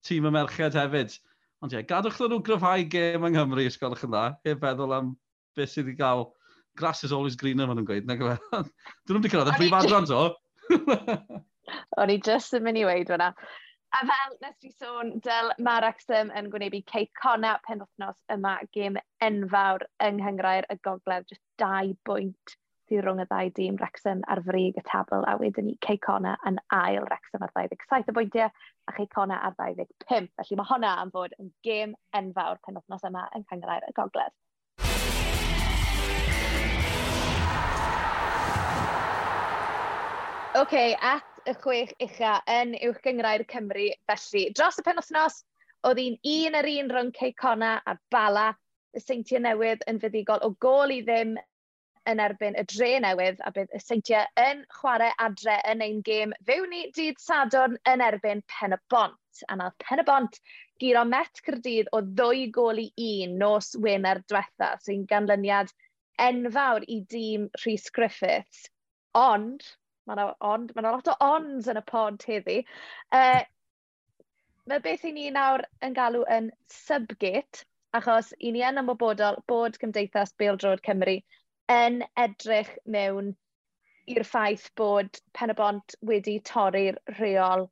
tîm 0.07 0.29
y 0.29 0.35
merched 0.35 0.77
hefyd. 0.79 1.17
Ond 1.63 1.73
ie, 1.73 1.79
yeah, 1.79 1.87
gadwch 1.87 2.21
nhw 2.21 2.41
gryfhau 2.45 2.85
gêm 2.91 3.27
yng 3.29 3.37
Nghymru, 3.37 3.67
os 3.71 3.79
gwelwch 3.79 4.05
yn 4.07 4.13
dda, 4.13 4.25
heb 4.49 4.63
feddwl 4.65 4.97
am 4.99 5.13
beth 5.57 5.71
sydd 5.71 5.87
wedi 5.87 6.01
cael 6.01 6.27
grass 6.77 7.05
is 7.05 7.13
always 7.13 7.37
greener, 7.37 7.67
maen 7.67 7.79
nhw'n 7.79 7.89
gweud. 7.89 8.09
Nag 8.09 8.23
yma. 8.23 8.37
E? 8.37 8.63
Dyn 9.07 9.17
nhw'n 9.17 9.21
wedi 9.21 9.33
cyrraedd 9.33 9.53
y 9.53 9.59
prif 9.61 9.77
adran, 9.79 10.09
so. 10.09 10.25
O'n 12.03 12.13
i 12.13 12.19
just 12.25 12.57
yn 12.57 12.65
mynd 12.67 12.81
i 12.81 12.87
weid 12.89 13.13
fyna. 13.13 13.31
A 13.93 14.07
fel 14.09 14.37
nes 14.41 14.55
ti 14.57 14.71
sôn, 14.73 15.11
dyl 15.21 15.51
mae'r 15.61 15.85
Axum 15.85 16.31
yn 16.39 16.47
gwneud 16.53 16.79
Kate 16.89 17.13
cona 17.19 17.51
pen 17.67 17.83
wythnos 17.83 18.23
yma 18.33 18.55
gêm 18.73 18.95
enfawr 19.27 19.85
yng 20.07 20.17
Nghyngrair 20.23 20.65
y 20.73 20.79
Gogledd, 20.87 21.27
Just 21.29 21.43
dau 21.61 21.91
bwynt 22.09 22.55
sydd 22.89 23.03
rhwng 23.05 23.21
y 23.21 23.27
ddau 23.29 23.51
dîm 23.59 23.77
Wrexham 23.83 24.23
ar 24.33 24.41
frig 24.47 24.79
y 24.81 24.85
tabl 24.89 25.27
a 25.29 25.35
wedyn 25.43 25.69
ni 25.69 25.75
Kate 25.85 26.01
Connor 26.07 26.41
yn 26.49 26.57
ail 26.73 27.05
Wrexham 27.05 27.45
ar 27.45 27.53
27 27.59 28.09
o 28.09 28.15
bwyntiau 28.17 28.49
a 28.49 28.95
Kate 28.97 29.13
Connor 29.13 29.45
ar 29.45 29.59
25. 29.61 30.31
Felly 30.41 30.59
mae 30.63 30.71
hwnna 30.71 30.95
am 31.03 31.13
fod 31.13 31.37
yn 31.37 31.53
gêm 31.69 31.93
enfawr 32.17 32.63
penwthnos 32.65 33.05
yma 33.11 33.27
yng 33.37 33.45
Nghyngrair 33.45 33.85
y 33.91 33.93
Gogledd. 34.01 34.33
OK, 40.53 40.97
at 41.01 41.32
y 41.49 41.55
chwech 41.63 41.95
ucha 42.05 42.35
yn 42.51 42.75
uwch 42.87 43.01
gyngrair 43.05 43.45
Cymru. 43.51 43.89
Felly, 44.11 44.45
dros 44.57 44.79
y 44.79 44.85
penwthnos, 44.87 45.43
oedd 45.89 46.01
hi'n 46.03 46.19
un 46.33 46.59
ar 46.59 46.69
un 46.73 46.93
rhwng 46.93 47.15
Ceicona 47.17 47.73
a 47.87 47.97
Bala, 48.15 48.53
y 48.93 49.01
seintiau 49.01 49.41
newydd 49.43 49.83
yn 49.91 49.99
fuddigol 50.03 50.45
o 50.47 50.53
gol 50.63 50.93
i 50.95 51.01
ddim 51.07 51.35
yn 52.11 52.21
erbyn 52.23 52.59
y 52.59 52.65
dre 52.71 52.91
newydd 53.03 53.41
a 53.47 53.53
bydd 53.55 53.75
y 53.77 53.81
seintiau 53.83 54.27
yn 54.43 54.63
chwarae 54.77 55.13
adre 55.27 55.59
yn 55.71 55.85
ein 55.87 56.01
gêm 56.07 56.35
fewn 56.49 56.71
ni 56.73 56.83
dydd 56.97 57.21
Sadwrn 57.23 57.79
yn 57.93 58.03
erbyn 58.05 58.43
Pen 58.53 58.77
y 58.77 58.81
Bont. 58.93 59.45
A 59.49 59.57
nath 59.59 59.79
Pen 59.83 60.03
y 60.03 60.07
Bont 60.09 60.39
giro 60.83 61.05
met 61.09 61.43
Cyrdydd 61.47 61.91
o 61.97 62.03
ddwy 62.05 62.49
gol 62.55 62.83
i 62.83 62.89
un 63.07 63.39
nos 63.39 63.73
Wener 63.79 64.21
diwetha, 64.29 64.75
sy'n 64.83 65.07
ganlyniad 65.11 65.73
enfawr 66.23 66.85
i 66.91 67.01
dîm 67.15 67.49
Rhys 67.63 67.89
Griffiths. 67.95 68.67
Ond, 69.19 69.65
Mae 70.07 70.17
yna 70.17 70.29
ond, 70.53 70.73
mae 70.75 70.83
yna 70.85 70.95
lot 70.97 71.11
o 71.13 71.17
ons 71.27 71.69
yn 71.71 71.81
y 71.81 71.85
pod 71.89 72.25
heddi. 72.29 72.63
Eh, 73.15 73.43
uh, 73.43 73.45
mae 74.71 74.83
beth 74.83 75.05
i 75.09 75.13
ni 75.15 75.29
nawr 75.35 75.65
yn 75.83 75.95
galw 75.99 76.25
yn 76.37 76.51
subgate, 76.71 77.65
achos 77.99 78.33
i 78.41 78.53
ni 78.55 78.65
yn 78.67 78.81
ymwybodol 78.83 79.39
bod 79.51 79.79
Cymdeithas 79.83 80.35
Beildrod 80.41 80.83
Cymru 80.87 81.19
yn 81.73 82.03
edrych 82.19 82.73
mewn 82.95 83.33
i'r 84.11 84.27
ffaith 84.27 84.69
bod 84.79 85.21
Pen 85.37 85.53
y 85.53 85.57
Bont 85.59 85.97
wedi 86.11 86.39
torri'r 86.49 86.99
rheol 87.19 87.67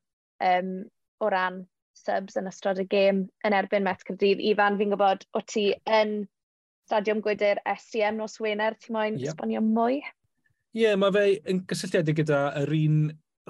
um, 0.47 0.75
o 1.21 1.31
ran 1.33 1.65
subs 2.01 2.39
yn 2.41 2.49
ystod 2.51 2.81
y 2.83 2.87
gêm 2.91 3.25
yn 3.47 3.57
erbyn 3.57 3.85
Met 3.87 4.05
Cyrdydd. 4.07 4.43
Ifan, 4.53 4.79
fi'n 4.81 4.95
gwybod 4.95 5.27
o 5.37 5.43
ti 5.55 5.71
yn 6.01 6.21
Stadiwm 6.89 7.21
Gwydr 7.25 7.61
SCM 7.71 8.17
nos 8.19 8.39
Wener, 8.43 8.77
ti'n 8.79 8.97
moyn 8.97 9.19
yep. 9.19 9.33
esbonio 9.33 9.63
mwy? 9.63 10.01
Ie, 10.71 10.85
yeah, 10.85 10.95
mae 10.95 11.11
fe 11.11 11.25
yn 11.51 11.65
gysylltiedig 11.67 12.21
gyda 12.21 12.45
yr 12.61 12.71
un 12.77 12.99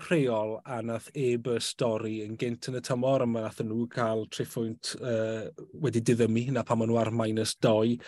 rheol 0.06 0.54
a 0.64 0.78
nath 0.86 1.08
eb 1.18 1.48
y 1.50 1.56
stori 1.60 2.20
yn 2.24 2.36
gynt 2.40 2.68
yn 2.70 2.78
y 2.78 2.80
tymor, 2.84 3.20
a 3.20 3.26
mae 3.28 3.44
nath 3.44 3.60
nhw 3.64 3.84
cael 3.92 4.24
triffwynt 4.32 4.94
uh, 5.00 5.50
wedi 5.84 6.00
diddymu, 6.06 6.46
na 6.54 6.62
pan 6.64 6.80
maen 6.80 6.88
nhw 6.88 7.00
ar 7.02 7.10
minus 7.12 7.52
2, 7.66 7.98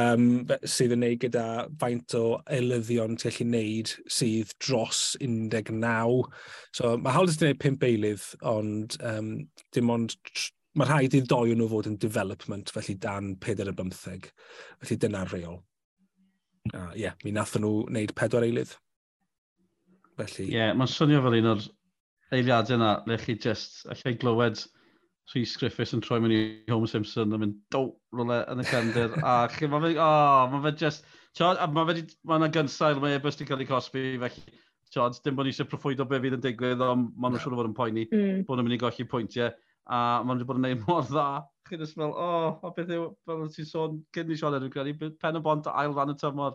um, 0.00 0.26
sydd 0.64 0.96
yn 0.96 1.02
neud 1.04 1.20
gyda 1.22 1.46
faint 1.78 2.16
o 2.18 2.24
elyddion 2.58 3.14
ti'n 3.14 3.36
gallu 3.36 3.48
neud 3.52 3.94
sydd 4.18 4.56
dros 4.66 5.04
19. 5.22 6.26
So 6.74 6.96
mae 6.98 7.16
hawl 7.16 7.30
ti'n 7.30 7.52
neud 7.52 7.62
5 7.68 7.88
eilydd, 7.92 8.26
ond 8.56 8.98
um, 9.12 9.32
dim 9.76 9.94
ond 9.94 10.18
mae 10.76 10.90
rhaid 10.90 11.14
i 11.16 11.22
ddoi 11.24 11.54
nhw 11.54 11.70
fod 11.70 11.92
yn 11.92 12.02
development, 12.02 12.74
felly 12.74 12.98
dan 13.06 13.36
4 13.46 13.70
15. 13.70 14.30
Felly 14.82 15.02
dyna'r 15.06 15.34
rheol. 15.36 15.62
A 16.74 16.86
ie, 16.94 17.06
yeah, 17.06 17.16
mi 17.24 17.34
nath 17.36 17.56
nhw 17.60 17.72
wneud 17.86 18.14
pedwar 18.18 18.46
eilydd. 18.46 18.72
Felly... 20.16 20.48
Ie, 20.48 20.54
yeah, 20.56 20.72
mae'n 20.76 20.90
swnio 20.90 21.20
fel 21.24 21.38
un 21.40 21.52
o'r 21.52 21.66
eiliadau 22.34 22.78
yna, 22.78 22.94
le 23.06 23.20
chi 23.22 23.36
just, 23.42 23.84
allai 23.92 24.16
glywed 24.18 24.64
Rhys 25.32 25.56
Griffiths 25.58 25.94
yn 25.94 26.02
troi 26.04 26.20
mewn 26.22 26.34
i 26.34 26.40
Homer 26.70 26.90
Simpson 26.90 27.34
yn 27.34 27.42
mynd 27.42 27.56
dow 27.74 27.90
rolau 28.14 28.44
yn 28.52 28.62
y 28.62 28.66
cefndir. 28.66 29.16
a 29.26 29.38
chi, 29.50 29.68
mae 29.70 29.82
fe, 29.82 29.94
oh, 30.02 30.46
mae 30.52 30.62
fe 30.68 30.76
just, 30.84 31.06
Tiod, 31.36 31.58
a 31.60 31.66
mae 31.68 31.84
fe, 31.90 32.02
mae 32.24 32.40
yna 32.40 32.48
gynsail 32.52 33.00
mae 33.02 33.18
e-bus 33.18 33.36
wedi 33.36 33.46
cael 33.50 33.60
ei 33.60 33.68
cosbi, 33.68 34.02
felly, 34.22 34.60
tiod, 34.94 35.18
dim 35.24 35.36
bod 35.36 35.44
ni 35.44 35.52
eisiau 35.52 35.68
proffwydo 35.68 36.06
be 36.08 36.20
fydd 36.22 36.38
yn 36.38 36.44
digwydd, 36.44 36.84
ond 36.84 37.10
maen 37.12 37.34
nhw'n 37.34 37.42
siŵr 37.42 37.56
o 37.56 37.58
fod 37.58 37.68
yn 37.68 37.74
poeni, 37.76 38.04
mm. 38.08 38.38
bod 38.48 38.56
nhw'n 38.56 38.68
mynd 38.68 38.76
i 38.78 38.80
golli 38.80 39.04
pwyntiau 39.10 39.50
a 39.86 40.00
mae'n 40.24 40.40
nhw'n 40.40 40.48
bod 40.48 40.60
yn 40.60 40.66
neud 40.66 40.82
mor 40.88 41.06
dda. 41.06 41.28
Chi'n 41.66 41.82
just 41.82 41.96
fel, 41.98 42.12
o, 42.12 42.26
oh, 42.26 42.50
o 42.62 42.72
beth 42.74 42.92
yw, 42.94 43.06
fel 43.26 43.42
yn 43.44 43.54
ti'n 43.54 43.68
sôn, 43.68 43.96
cyn 44.14 44.30
i 44.30 44.38
Sioned 44.38 44.66
yn 44.66 44.72
credu, 44.72 45.10
pen 45.22 45.38
y 45.38 45.42
bont 45.42 45.66
ail 45.72 45.94
fan 45.96 46.12
y 46.12 46.18
tymor, 46.20 46.54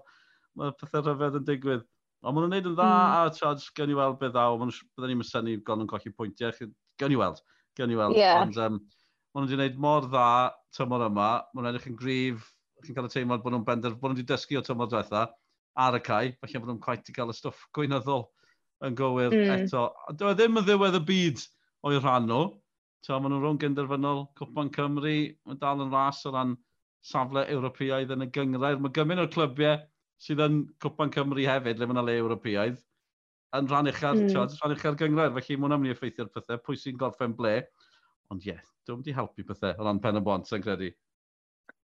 mae 0.59 0.71
pethau 0.79 1.03
rhyfedd 1.07 1.41
yn 1.41 1.47
digwydd. 1.47 1.83
Ond 2.21 2.37
maen 2.37 2.45
nhw'n 2.45 2.55
neud 2.55 2.69
yn 2.69 2.77
dda, 2.77 2.87
mm. 2.87 3.17
a 3.17 3.35
charge, 3.35 3.71
gen 3.77 3.91
i 3.91 3.97
weld 3.97 4.19
beth 4.21 4.33
ddaw, 4.35 4.55
byddwn 4.61 5.09
ni'n 5.09 5.19
mysynu 5.19 5.57
gon 5.67 5.83
yn 5.83 5.89
colli 5.89 6.13
pwyntiau, 6.15 6.53
gen 7.01 7.15
i 7.15 7.19
weld, 7.19 7.41
gen 7.79 7.91
i 7.91 7.99
weld. 7.99 8.19
Yeah. 8.19 8.43
Ond 8.45 8.59
um, 8.61 8.79
maen 9.33 9.47
nhw 9.47 9.49
wedi 9.49 9.57
gwneud 9.57 9.79
mor 9.83 10.07
dda 10.07 10.25
tymor 10.77 11.07
yma, 11.07 11.29
maen 11.51 11.65
nhw'n 11.65 11.71
edrych 11.73 11.89
yn 11.91 11.97
grif, 11.99 12.51
chi'n 12.85 12.97
cael 12.97 13.09
y 13.09 13.13
teimlad 13.15 13.43
bod 13.43 13.55
nhw'n 13.55 13.67
bender, 13.67 13.97
bod 13.97 14.13
nhw 14.13 14.21
wedi 14.21 14.27
dysgu 14.29 14.59
o 14.59 14.63
tymor 14.67 14.91
diwetha, 14.91 15.25
ar 15.81 15.97
y 15.97 16.03
cae, 16.05 16.31
felly 16.39 16.61
bod 16.61 16.71
nhw'n 16.71 16.83
quite 16.83 17.09
i 17.09 17.15
cael 17.15 17.33
y 17.33 17.35
stwff 17.35 17.65
gweinyddol 17.75 18.27
yn 18.85 18.97
gywir 18.97 19.33
mm. 19.33 19.65
eto. 19.65 19.87
Dwi 20.19 20.31
e 20.31 20.37
ddim 20.37 20.61
yn 20.61 20.67
ddiwedd 20.67 20.99
y 20.99 21.03
byd 21.09 21.45
o'i 21.87 21.99
rhan 21.99 22.29
nhw, 22.29 22.43
So, 23.01 23.17
maen 23.17 23.33
nhw'n 23.33 23.41
rhwng 23.41 23.59
gynderfynol, 23.61 24.27
Cwpan 24.37 24.69
Cymru, 24.75 25.15
mae 25.49 25.57
dal 25.61 25.81
yn 25.81 25.93
ras 25.93 26.21
o 26.29 26.33
ran 26.35 26.53
safle 27.01 27.47
Ewropeaidd 27.49 28.13
yn 28.13 28.27
y 28.27 28.29
gyngrair. 28.35 28.77
Mae 28.77 28.93
gymaint 28.93 29.23
o'r 29.23 29.31
clybiau 29.33 29.79
sydd 30.21 30.43
yn 30.45 30.59
Cwpan 30.83 31.13
Cymru 31.15 31.47
hefyd, 31.49 31.81
le 31.81 31.87
mae 31.89 31.97
yna 31.97 32.03
le 32.05 32.17
Ewropeaidd, 32.21 32.77
yn 33.57 33.69
rhan 33.71 33.89
uchel, 33.89 34.21
mm. 34.21 34.29
Tiod, 34.29 34.53
rhan 34.59 34.75
uchel 34.75 34.99
gyngrair, 34.99 35.33
felly 35.33 35.57
mae 35.57 35.65
hwnna'n 35.65 35.81
mynd 35.81 35.91
i 35.91 35.95
effeithio'r 35.95 36.29
pethau, 36.35 36.61
pwy 36.61 36.77
sy'n 36.77 36.99
gorffen 37.01 37.33
ble. 37.39 37.55
Ond 38.31 38.45
ie, 38.45 38.53
yeah, 38.53 38.61
dwi'n 38.85 39.01
mynd 39.01 39.09
i 39.09 39.17
helpu 39.17 39.47
pethau 39.49 39.73
o 39.81 39.87
ran 39.87 40.03
pen 40.03 40.21
y 40.21 40.23
bont, 40.27 40.45
sy'n 40.47 40.61
credu. 40.63 40.91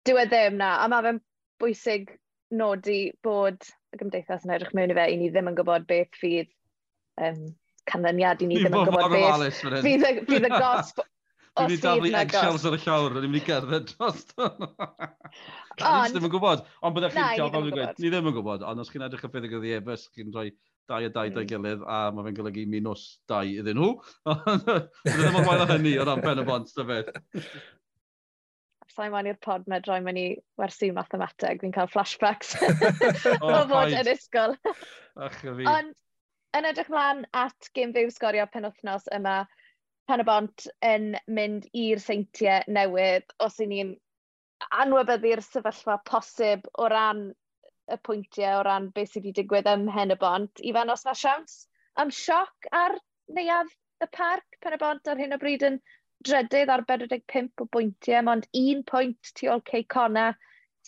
Dwi 0.08 0.24
e 0.24 0.28
ddim 0.32 0.58
na, 0.64 0.78
a 0.82 0.88
mae 0.90 1.06
fe'n 1.10 1.20
bwysig 1.62 2.16
nodi 2.56 3.02
bod 3.24 3.68
y 3.92 4.00
gymdeithas 4.00 4.48
yn 4.48 4.56
edrych 4.56 4.72
mewn 4.76 4.96
i 4.96 4.98
fe 4.98 5.10
i 5.12 5.20
ni 5.20 5.28
ddim 5.32 5.52
yn 5.52 5.60
gwybod 5.60 5.86
beth 5.92 6.16
fydd 6.20 6.50
um, 7.28 7.44
canlyniad 7.90 8.44
i 8.44 8.50
ni 8.52 8.60
ddim 8.62 8.78
yn 8.78 8.90
gwybod 8.90 9.16
beth. 9.16 9.64
Fydd 9.82 10.50
y 10.50 10.54
gosb 10.62 11.02
Dwi'n 11.52 11.68
mynd 11.68 11.76
i 11.76 11.84
daflu 11.84 12.12
eggshells 12.16 12.66
ar 12.68 12.76
y 12.78 12.78
llawr, 12.80 13.16
ni'n 13.18 13.32
mynd 13.34 13.42
i 13.42 13.44
gerdded 13.44 13.90
dros 13.90 14.22
hwn. 14.38 14.70
Ond... 15.84 16.14
ddim 16.14 16.28
yn 16.28 16.32
gwybod, 16.32 16.62
ond 16.80 16.96
byddech 16.96 17.16
chi'n 17.16 17.26
cael 17.42 17.52
pan 17.52 17.66
fi'n 17.66 17.76
gweud, 17.76 18.00
ni 18.00 18.12
ddim 18.12 18.30
yn 18.30 18.36
gwybod, 18.38 18.64
ond 18.70 18.84
os 18.84 18.92
chi'n 18.92 19.04
edrych 19.04 19.26
y 19.28 19.30
ffydd 19.34 19.48
y 19.48 19.52
gyddi 19.52 19.98
chi'n 20.16 20.32
rhoi 20.32 20.46
dau 20.88 21.08
a 21.08 21.10
dau 21.12 21.28
hmm. 21.28 21.36
da'i 21.36 21.50
gilydd, 21.50 21.84
a 21.84 21.98
mae 22.16 22.28
fe'n 22.28 22.38
golygu 22.38 22.64
minus 22.72 23.04
dau 23.28 23.48
iddyn 23.48 23.80
nhw. 23.80 23.92
Byddai 24.28 25.18
ddim 25.18 25.40
yn 25.42 25.48
wael 25.50 25.64
o 25.66 25.68
hynny 25.74 25.94
o 26.00 26.06
ran 26.08 26.24
pen 26.24 26.44
y 26.44 26.46
bont, 26.48 26.72
dy 26.78 26.86
beth. 26.88 27.12
Sa'i 28.92 29.12
ma'n 29.12 29.32
i'r 29.32 29.40
pod 29.44 29.68
me 29.72 29.80
droi 29.84 30.00
mewn 30.06 30.20
i 30.20 30.26
wersi 30.60 30.92
mathemateg, 30.96 31.64
fi'n 31.64 31.76
cael 31.76 31.92
flashbacks 31.92 32.56
o 32.62 33.52
fod 33.72 33.92
yn 33.92 34.12
ysgol. 34.14 34.56
Ach, 35.20 35.40
fi. 35.44 35.68
Ond 35.68 35.96
yn 36.58 36.68
edrych 36.68 36.90
mlaen 36.92 37.26
at 37.42 37.70
gym 37.78 37.94
fyw 37.96 38.12
sgorio 38.14 38.46
penwthnos 38.54 39.08
yma 39.18 39.36
pan 40.10 40.24
y 40.24 40.26
bont 40.28 40.66
yn 40.88 41.12
mynd 41.38 41.68
i'r 41.82 42.02
seintiau 42.04 42.66
newydd 42.78 43.36
os 43.46 43.60
i 43.64 43.68
ni'n 43.72 43.94
anwybyddu'r 44.84 45.42
sefyllfa 45.46 45.98
posib 46.10 46.68
o 46.78 46.90
ran 46.92 47.30
y 47.92 47.98
pwyntiau, 48.08 48.60
o 48.60 48.66
ran 48.68 48.90
beth 48.96 49.14
sydd 49.14 49.26
wedi 49.26 49.42
digwydd 49.42 49.70
ym 49.72 49.88
hen 49.96 50.14
y 50.14 50.18
bont. 50.20 50.62
Ifan, 50.72 50.92
os 50.94 51.06
na 51.08 51.16
siawns 51.18 51.56
am 52.02 52.12
sioc 52.18 52.70
ar 52.82 52.98
neuad 53.38 53.72
y 54.04 54.10
parc 54.18 54.60
pen 54.62 54.76
y 54.78 54.82
bont 54.82 55.12
ar 55.12 55.20
hyn 55.22 55.36
o 55.36 55.40
bryd 55.42 55.66
yn 55.68 55.80
drydydd 56.28 56.72
ar 56.74 56.86
45 56.92 57.64
o 57.64 57.68
bwyntiau, 57.76 58.28
ond 58.34 58.48
un 58.58 58.84
pwynt 58.92 59.34
tu 59.38 59.50
ôl 59.52 59.64
Ceicona 59.72 60.32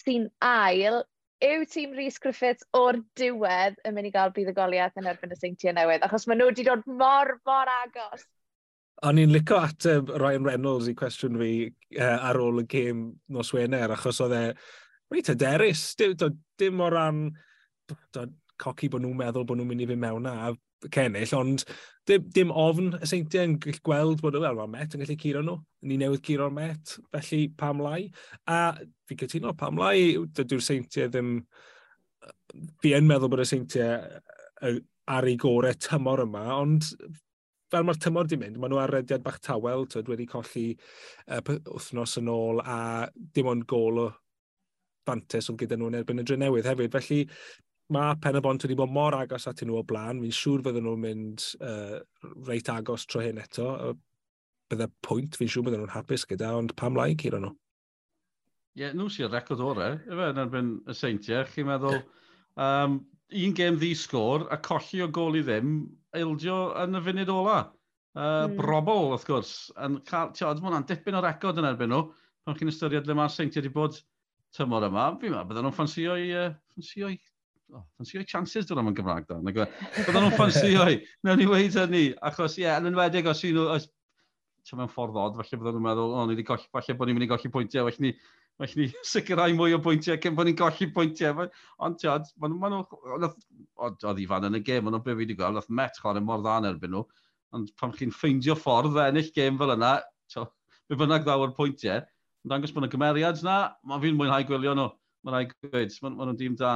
sy'n 0.04 0.30
ail 0.50 1.02
yw 1.44 1.66
tîm 1.70 1.96
Rhys 1.98 2.20
Griffiths 2.24 2.66
o'r 2.78 3.00
diwedd 3.20 3.80
yn 3.88 3.98
mynd 3.98 4.10
i 4.10 4.14
gael 4.14 4.32
buddugoliaeth 4.36 5.00
yn 5.02 5.10
erbyn 5.12 5.36
y 5.36 5.40
seintiau 5.40 5.76
newydd, 5.76 6.06
achos 6.06 6.28
maen 6.28 6.40
nhw 6.42 6.50
wedi 6.52 6.66
dod 6.68 6.86
mor, 6.88 7.36
mor 7.48 7.72
agos. 7.82 8.26
O'n 9.04 9.20
i'n 9.20 9.34
licio 9.34 9.60
ateb 9.60 10.14
Ryan 10.22 10.48
Reynolds 10.48 10.88
i 10.88 10.96
cwestiwn 10.96 11.40
fi 11.42 11.54
uh, 11.68 12.30
ar 12.30 12.40
ôl 12.40 12.62
y 12.64 12.68
gêm 12.72 13.10
nos 13.36 13.52
Wener, 13.56 13.92
achos 13.92 14.22
oedd 14.24 14.38
e 14.38 14.44
reit 15.14 15.32
hyderus, 15.34 15.88
dim, 16.00 16.16
dim 16.60 16.80
o 16.82 16.92
ran 16.94 17.26
coci 18.64 18.90
bod 18.90 19.04
nhw'n 19.04 19.20
meddwl 19.20 19.48
bod 19.50 19.60
nhw'n 19.60 19.74
mynd 19.74 19.84
i 19.84 19.90
fynd 19.90 20.04
mewn 20.06 20.30
na, 20.30 20.54
cennill, 20.92 21.36
ond 21.38 21.66
dim, 22.10 22.26
dim 22.36 22.52
ofn 22.52 22.94
y 23.00 23.10
seintiau 23.10 23.48
yn 23.48 23.58
gweld 23.62 24.24
bod 24.24 24.38
fel 24.40 24.58
mae'r 24.60 24.72
Met 24.72 24.96
yn 24.96 25.04
gallu 25.04 25.18
curo 25.22 25.44
nhw. 25.46 25.58
Ni 25.88 26.00
newydd 26.02 26.24
curo'r 26.28 26.54
Met, 26.56 26.98
felly 27.14 27.44
pam 27.60 27.84
lai. 27.84 28.08
A 28.50 28.74
fi 29.08 29.20
cytuno 29.20 29.54
pam 29.58 29.80
lai, 29.82 30.14
dydw'r 30.40 30.66
seintiau 30.66 31.12
ddim... 31.12 31.38
Fi 32.84 32.94
yn 32.96 33.08
meddwl 33.10 33.32
bod 33.32 33.42
y 33.44 33.48
seintiau 33.50 34.74
ar 35.12 35.28
ei 35.28 35.36
gorau 35.40 35.76
tymor 35.84 36.22
yma, 36.24 36.44
ond 36.56 36.88
fel 37.74 37.86
mae'r 37.88 38.00
tymor 38.00 38.30
di 38.30 38.38
mynd, 38.40 38.60
maen 38.62 38.72
nhw 38.72 38.82
ar 38.84 38.94
rediad 38.94 39.24
bach 39.26 39.40
tawel, 39.44 39.88
tyd, 39.90 40.10
wedi 40.12 40.28
colli 40.30 40.68
uh, 40.76 41.42
wythnos 41.42 42.20
yn 42.22 42.30
ôl 42.32 42.62
a 42.62 42.78
dim 43.34 43.50
ond 43.50 43.66
gol 43.70 44.04
o 44.06 44.08
fantes 45.08 45.50
oedd 45.50 45.64
gyda 45.64 45.80
nhw 45.80 45.90
yn 45.92 46.00
erbyn 46.00 46.22
y 46.22 46.28
drenewydd 46.28 46.70
hefyd. 46.70 46.94
Felly, 46.94 47.24
mae 47.94 48.16
Pen 48.22 48.38
y 48.40 48.42
Bont 48.44 48.64
wedi 48.66 48.78
bod 48.78 48.92
mor 48.94 49.16
agos 49.18 49.48
at 49.50 49.62
nhw 49.64 49.80
o 49.80 49.84
blaen. 49.88 50.22
Fi'n 50.24 50.36
siŵr 50.38 50.64
fydden 50.66 50.88
nhw'n 50.88 51.04
mynd 51.04 51.46
uh, 51.62 52.00
reit 52.48 52.70
agos 52.74 53.06
tro 53.10 53.22
hyn 53.24 53.42
eto. 53.42 53.68
Bydde 54.72 54.90
pwynt, 55.06 55.38
fi'n 55.40 55.52
siŵr 55.52 55.68
bydden 55.68 55.84
nhw'n 55.84 55.94
hapus 55.96 56.26
gyda, 56.30 56.54
ond 56.60 56.76
pam 56.80 56.98
lai 56.98 57.14
cyr 57.20 57.38
nhw? 57.40 57.54
Ie, 58.74 58.82
yeah, 58.82 58.94
nhw 58.98 59.10
sy'n 59.14 59.30
record 59.30 59.62
orau, 59.62 60.00
efe, 60.02 60.30
yn 60.32 60.42
erbyn 60.42 60.72
y 60.90 60.96
seintiau. 60.98 61.46
Chi'n 61.54 61.70
meddwl, 61.70 62.00
um, 62.66 62.96
un 63.44 63.54
gem 63.60 63.78
ddi 63.78 63.92
sgôr, 63.98 64.48
a 64.50 64.58
colli 64.66 65.04
o 65.06 65.10
gol 65.14 65.38
i 65.38 65.44
ddim, 65.46 65.76
eildio 66.18 66.58
yn 66.82 66.98
y 66.98 67.04
funud 67.06 67.34
ola. 67.34 67.60
Uh, 68.14 68.48
mm. 68.48 68.58
Brobol, 68.58 69.12
wrth 69.12 69.28
gwrs. 69.30 69.54
Yn 69.82 70.00
cael, 70.10 70.34
tiod, 70.38 70.62
mae 70.62 70.72
hwnna'n 70.72 70.90
dipyn 70.90 71.18
o 71.18 71.22
record 71.26 71.62
yn 71.62 71.70
erbyn 71.70 71.94
nhw. 71.94 72.08
Pan 72.44 72.58
chi'n 72.58 72.74
ystyried 72.74 73.08
le 73.10 73.18
mae'r 73.18 73.32
seintiau 73.34 73.62
wedi 73.62 73.74
bod 73.74 74.02
tymor 74.58 74.86
yma, 74.90 75.12
fi'n 75.22 75.34
meddwl 75.34 75.48
bydden 75.52 75.68
nhw'n 75.68 75.78
ffansio 75.78 76.18
i, 76.22 76.28
uh, 76.38 76.50
ffansio 76.74 77.14
i 77.14 77.18
oh, 77.74 77.84
ffansio 77.96 78.22
i 78.22 78.28
chances 78.30 78.68
dyn 78.70 78.80
nhw'n 78.82 78.96
Gymraeg 78.98 79.28
da. 79.30 79.40
E. 79.40 79.66
Byddwn 79.98 80.20
nhw'n 80.20 80.36
ffansio 80.38 80.86
i, 80.92 81.00
mewn 81.26 81.44
i 81.44 81.50
weid 81.50 81.76
hynny. 81.80 82.06
Achos, 82.30 82.58
ie, 82.60 82.66
yeah, 82.68 82.80
yn 82.82 82.92
enwedig 82.92 83.28
os 83.30 83.44
un 83.48 83.58
nhw, 83.58 83.80
ti'n 84.64 84.80
mewn 84.80 84.92
ffordd 84.94 85.20
od, 85.20 85.36
falle 85.40 85.60
byddwn 85.60 85.78
nhw'n 85.78 85.88
meddwl, 85.90 86.16
o, 86.16 86.24
ni 86.24 86.38
wedi 86.38 86.48
golli, 86.48 86.70
falle 86.74 86.96
bod 87.00 87.10
ni'n 87.10 87.20
mynd 87.20 87.28
i 87.28 87.32
golli 87.34 87.52
pwyntiau, 87.54 87.90
falle 87.90 88.06
ni, 88.06 88.14
falle 88.62 88.80
ni 88.80 88.88
sicrhau 89.14 89.58
mwy 89.58 89.76
o 89.76 89.82
bwyntiau 89.84 90.22
cyn 90.24 90.38
bod 90.38 90.50
ni'n 90.50 90.60
golli 90.62 90.90
pwyntiau. 90.96 91.50
Ond 91.84 92.00
tiad, 92.02 92.30
maen 92.40 92.58
nhw, 92.62 92.82
oedd 93.90 94.24
i 94.24 94.30
fan 94.30 94.50
yn 94.50 94.62
y 94.62 94.64
gêm, 94.64 94.88
ond 94.90 95.00
o 95.00 95.04
be 95.04 95.16
fi 95.16 95.24
wedi 95.24 95.38
gweld, 95.40 95.60
oedd 95.60 95.78
Met 95.82 96.00
chwarae 96.00 96.24
mor 96.24 96.44
ddan 96.46 96.70
erbyn 96.72 96.96
nhw, 96.96 97.06
ond 97.54 97.76
pan 97.80 97.94
chi'n 97.98 98.14
ffeindio 98.14 98.56
ffordd 98.58 98.98
ennill 99.08 99.32
gêm 99.36 99.60
fel 99.60 99.76
yna, 99.76 99.98
be 100.90 100.98
bynnag 101.00 101.28
ddawr 101.28 101.54
pwyntiau, 101.58 102.02
ond 102.44 102.54
dangos 102.54 102.74
bod 102.76 102.86
yna 102.86 102.92
gymeriad 102.94 103.44
yna, 103.44 103.58
mae 103.88 104.02
fi'n 104.04 104.18
mwynhau 104.20 104.48
gwylio 104.48 104.74
nhw, 104.78 104.90
mae'n 105.24 105.36
rhaid 105.38 105.54
gwyd, 105.68 105.94
maen 106.04 106.18
nhw'n 106.20 106.40
dîm 106.40 106.58
da 106.60 106.74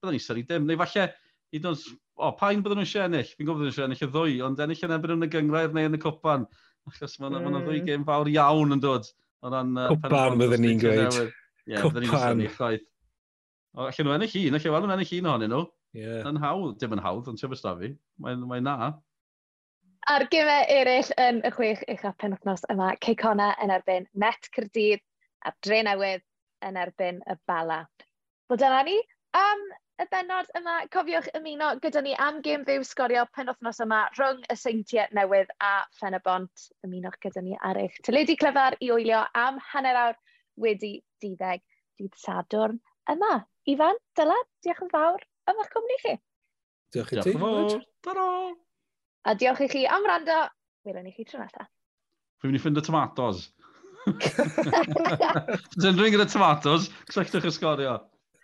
byddwn 0.00 0.16
ni'n 0.16 0.24
syri 0.24 0.44
dim. 0.48 0.66
Neu 0.68 0.78
falle, 0.80 1.06
i 1.52 1.60
yn 1.60 1.68
o, 1.70 2.30
pa'n 2.40 2.62
byddwn 2.64 2.82
nhw'n 2.82 2.90
siennill? 2.90 3.30
Fi'n 3.32 3.48
gwybod 3.48 3.62
byddwn 3.62 3.72
nhw'n 3.72 3.78
siennill 3.78 4.04
y 4.06 4.10
ddwy, 4.12 4.36
ond 4.46 4.62
ennill 4.64 4.84
yn 4.88 4.96
ebyn 4.96 5.14
yn 5.16 5.28
y 5.28 5.30
gyngrair 5.32 5.76
neu 5.76 5.90
yn 5.90 5.98
y 5.98 6.02
cwpan. 6.02 6.46
Achos 6.90 7.16
mae'n 7.22 7.38
mm. 7.38 7.48
Ma 7.54 7.62
ddwy 7.64 7.80
gêm 7.86 8.04
fawr 8.08 8.30
iawn 8.32 8.76
yn 8.76 8.84
dod. 8.84 9.08
Cwpan 9.42 10.38
byddwn 10.42 10.64
ni'n 10.66 10.84
gweud. 10.84 11.18
Ie, 11.66 11.80
bydden 11.80 12.06
ni'n 12.06 12.12
sori 12.14 12.52
chwaith. 12.58 12.86
O, 13.76 13.88
allan 13.88 14.08
nhw 14.08 14.14
ennill 14.16 14.38
un, 14.42 14.60
allan 14.60 14.86
nhw 14.86 14.94
ennill 14.96 15.16
un 15.18 15.32
ohonyn 15.32 15.52
nhw. 15.52 15.64
Yeah. 15.96 16.22
Yn 16.28 16.38
hawdd, 16.40 16.78
dim 16.80 16.94
yn 16.96 17.04
hawdd, 17.04 17.28
ond 17.30 17.40
ti'n 17.40 17.52
bystafu. 17.52 17.92
Mae'n 18.22 18.46
mae 18.48 18.62
na 18.64 18.76
ar 20.06 20.22
gyfer 20.30 20.68
eraill 20.70 21.08
yn 21.18 21.40
y 21.46 21.50
chwech 21.54 21.80
eich 21.90 22.04
a 22.06 22.12
penwthnos 22.22 22.62
yma, 22.70 22.92
Ceicona 23.02 23.48
yn 23.62 23.72
erbyn 23.74 24.06
Met 24.14 24.48
Cyrdydd 24.54 25.02
a 25.48 25.52
Drenewydd 25.66 26.22
yn 26.66 26.78
erbyn 26.78 27.18
y 27.26 27.34
Bala. 27.50 27.80
Wel 28.50 28.60
dyna 28.62 28.84
ni 28.86 28.94
am 29.34 29.64
y 30.02 30.04
benod 30.12 30.48
yma, 30.58 30.74
cofiwch 30.92 31.28
ymuno 31.38 31.70
gyda 31.80 32.02
ni 32.04 32.12
am 32.20 32.40
gêm 32.44 32.64
fyw 32.68 32.82
sgorio 32.84 33.22
penwthnos 33.36 33.78
yma 33.84 34.02
rhwng 34.16 34.42
y 34.52 34.56
seintiau 34.60 35.08
newydd 35.16 35.52
a 35.64 35.72
Ffenebont. 35.96 36.66
Ymunwch 36.84 37.16
gyda 37.22 37.42
ni 37.44 37.56
ar 37.68 37.80
eich 37.80 37.96
teledu 38.04 38.36
clyfar 38.40 38.76
i 38.84 38.90
wylio 38.92 39.22
am 39.40 39.60
hanner 39.70 39.96
awr 40.02 40.18
wedi 40.60 40.92
diddeg 41.24 41.64
dydd 41.96 42.18
Sadwrn 42.20 42.80
yma. 43.12 43.38
Ifan, 43.72 43.96
Dylan, 44.18 44.44
diolch 44.62 44.82
yn 44.84 44.92
fawr 44.92 45.24
am 45.50 45.62
eich 45.62 45.72
cwmni 45.72 45.96
chi. 46.02 46.14
Diolch 46.94 47.14
i 47.16 47.24
ti. 47.24 47.32
Diolch 47.32 48.60
A 49.26 49.34
diolch 49.34 49.64
i 49.64 49.70
chi 49.72 49.86
am 49.90 50.04
rando. 50.06 50.42
Wylwn 50.86 51.08
i 51.08 51.14
chi 51.16 51.24
tro 51.26 51.40
nesaf. 51.40 51.70
Fi'n 52.42 52.52
mynd 52.52 52.60
i 52.60 52.62
ffind 52.62 52.78
y 52.78 52.84
tomatos. 52.84 53.48
Dwi'n 55.80 55.96
rhywun 55.96 56.12
gyda 56.14 56.28
tomatos, 56.30 56.92
cysylltwch 57.08 57.48
y 57.48 57.54
sgorio. 57.56 57.96